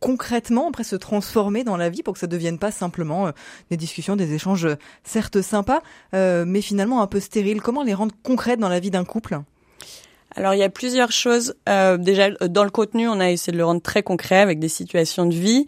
concrètement, 0.00 0.68
après 0.68 0.82
se 0.82 0.96
transformer 0.96 1.62
dans 1.62 1.76
la 1.76 1.90
vie 1.90 2.02
pour 2.02 2.14
que 2.14 2.20
ça 2.20 2.26
devienne 2.26 2.58
pas 2.58 2.70
simplement 2.70 3.28
euh, 3.28 3.32
des 3.70 3.76
discussions, 3.76 4.16
des 4.16 4.32
échanges 4.34 4.64
euh, 4.64 4.76
certes 5.04 5.42
sympas, 5.42 5.82
euh, 6.14 6.44
mais 6.46 6.62
finalement 6.62 7.02
un 7.02 7.06
peu 7.06 7.20
stériles. 7.20 7.60
Comment 7.60 7.82
les 7.82 7.94
rendre 7.94 8.14
concrètes 8.22 8.58
dans 8.58 8.70
la 8.70 8.80
vie 8.80 8.90
d'un 8.90 9.04
couple? 9.04 9.38
Alors 10.34 10.54
il 10.54 10.58
y 10.58 10.62
a 10.62 10.70
plusieurs 10.70 11.12
choses. 11.12 11.54
Euh, 11.68 11.96
déjà 11.98 12.30
dans 12.30 12.64
le 12.64 12.70
contenu, 12.70 13.08
on 13.08 13.20
a 13.20 13.30
essayé 13.30 13.52
de 13.52 13.58
le 13.58 13.64
rendre 13.64 13.82
très 13.82 14.02
concret 14.02 14.38
avec 14.38 14.58
des 14.58 14.68
situations 14.68 15.26
de 15.26 15.34
vie. 15.34 15.66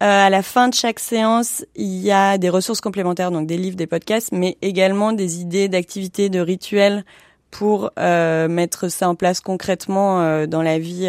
À 0.00 0.30
la 0.30 0.42
fin 0.42 0.68
de 0.68 0.74
chaque 0.74 0.98
séance, 0.98 1.64
il 1.76 1.98
y 2.00 2.10
a 2.10 2.36
des 2.36 2.48
ressources 2.48 2.80
complémentaires, 2.80 3.30
donc 3.30 3.46
des 3.46 3.56
livres, 3.56 3.76
des 3.76 3.86
podcasts, 3.86 4.32
mais 4.32 4.56
également 4.60 5.12
des 5.12 5.40
idées 5.40 5.68
d'activités, 5.68 6.28
de 6.28 6.40
rituels 6.40 7.04
pour 7.52 7.92
mettre 7.96 8.88
ça 8.88 9.08
en 9.08 9.14
place 9.14 9.40
concrètement 9.40 10.44
dans 10.46 10.62
la 10.62 10.80
vie 10.80 11.08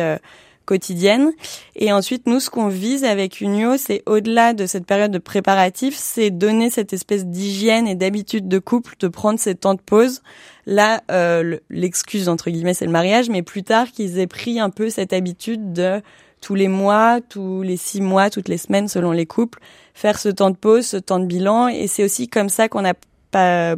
quotidienne. 0.65 1.31
Et 1.75 1.91
ensuite, 1.91 2.27
nous, 2.27 2.39
ce 2.39 2.49
qu'on 2.49 2.67
vise 2.67 3.03
avec 3.03 3.41
Unio, 3.41 3.77
c'est 3.77 4.03
au-delà 4.05 4.53
de 4.53 4.65
cette 4.65 4.85
période 4.85 5.11
de 5.11 5.17
préparatif, 5.17 5.95
c'est 5.97 6.29
donner 6.29 6.69
cette 6.69 6.93
espèce 6.93 7.25
d'hygiène 7.25 7.87
et 7.87 7.95
d'habitude 7.95 8.47
de 8.47 8.59
couple, 8.59 8.95
de 8.99 9.07
prendre 9.07 9.39
ces 9.39 9.55
temps 9.55 9.73
de 9.73 9.81
pause. 9.81 10.21
Là, 10.65 11.01
euh, 11.11 11.57
l'excuse, 11.69 12.29
entre 12.29 12.49
guillemets, 12.49 12.73
c'est 12.73 12.85
le 12.85 12.91
mariage, 12.91 13.29
mais 13.29 13.41
plus 13.41 13.63
tard 13.63 13.91
qu'ils 13.91 14.19
aient 14.19 14.27
pris 14.27 14.59
un 14.59 14.69
peu 14.69 14.89
cette 14.89 15.13
habitude 15.13 15.73
de 15.73 16.01
tous 16.41 16.55
les 16.55 16.67
mois, 16.67 17.19
tous 17.21 17.61
les 17.61 17.77
six 17.77 18.01
mois, 18.01 18.29
toutes 18.29 18.49
les 18.49 18.57
semaines, 18.57 18.87
selon 18.87 19.11
les 19.11 19.25
couples, 19.25 19.59
faire 19.93 20.19
ce 20.19 20.29
temps 20.29 20.49
de 20.49 20.57
pause, 20.57 20.85
ce 20.85 20.97
temps 20.97 21.19
de 21.19 21.25
bilan. 21.25 21.69
Et 21.69 21.87
c'est 21.87 22.03
aussi 22.03 22.27
comme 22.27 22.49
ça 22.49 22.67
qu'on 22.67 22.85
a 22.85 22.93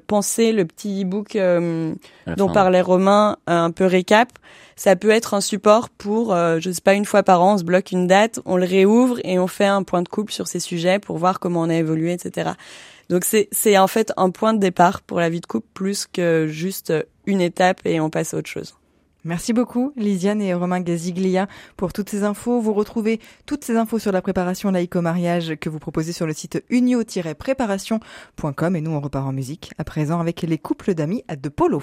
pensé 0.08 0.52
le 0.52 0.66
petit 0.66 1.04
e-book 1.04 1.36
euh, 1.36 1.94
dont 2.38 2.52
parlait 2.52 2.82
Romain, 2.82 3.38
un 3.48 3.72
peu 3.72 3.86
récap 3.86 4.30
ça 4.76 4.96
peut 4.96 5.10
être 5.10 5.34
un 5.34 5.42
support 5.42 5.90
pour, 5.90 6.34
euh, 6.34 6.60
je 6.60 6.72
sais 6.72 6.82
pas, 6.82 6.94
une 6.94 7.06
fois 7.06 7.24
par 7.24 7.42
an, 7.42 7.56
on 7.56 7.58
se 7.58 7.64
bloque 7.64 7.92
une 7.92 8.08
date, 8.08 8.40
on 8.46 8.58
le 8.58 8.66
réouvre 8.66 9.20
et 9.24 9.40
on 9.40 9.48
fait 9.48 9.66
un 9.66 9.84
point 9.84 10.02
de 10.02 10.10
couple 10.10 10.34
sur 10.34 10.48
ces 10.48 10.60
sujets 10.60 11.00
pour 11.00 11.18
voir 11.18 11.40
comment 11.40 11.62
on 11.62 11.70
a 11.70 11.76
évolué, 11.76 12.14
etc. 12.14 12.52
Donc 13.10 13.24
c'est 13.24 13.48
c'est 13.52 13.78
en 13.78 13.88
fait 13.88 14.12
un 14.18 14.32
point 14.32 14.54
de 14.54 14.60
départ 14.60 15.02
pour 15.02 15.20
la 15.20 15.30
vie 15.30 15.42
de 15.42 15.46
couple 15.46 15.68
plus 15.74 16.08
que 16.08 16.48
juste 16.48 16.94
une 17.26 17.42
étape 17.42 17.82
et 17.86 18.00
on 18.00 18.10
passe 18.10 18.34
à 18.34 18.38
autre 18.38 18.50
chose. 18.50 18.76
Merci 19.26 19.52
beaucoup, 19.54 19.92
Lisiane 19.96 20.40
et 20.40 20.54
Romain 20.54 20.82
Gaziglia, 20.82 21.48
pour 21.78 21.94
toutes 21.94 22.12
ces 22.12 22.24
infos. 22.24 22.62
Vous 22.62 22.74
retrouvez 22.74 23.20
toutes 23.48 23.64
ces 23.64 23.76
infos 23.76 23.98
sur 23.98 24.12
la 24.12 24.22
préparation 24.22 24.70
laïque 24.70 24.96
au 24.96 25.02
mariage 25.02 25.56
que 25.60 25.68
vous 25.68 25.80
proposez 25.80 26.14
sur 26.14 26.28
le 26.28 26.34
site 26.34 26.64
unio-préparation.com. 26.70 28.76
Et 28.76 28.82
nous, 28.82 28.92
on 28.92 29.02
repart 29.02 29.28
en 29.28 29.34
musique 29.34 29.72
à 29.80 29.84
présent 29.84 30.20
avec 30.20 30.44
les 30.44 30.60
couples 30.60 30.94
d'amis 30.94 31.24
à 31.28 31.36
De 31.36 31.50
Polo. 31.50 31.82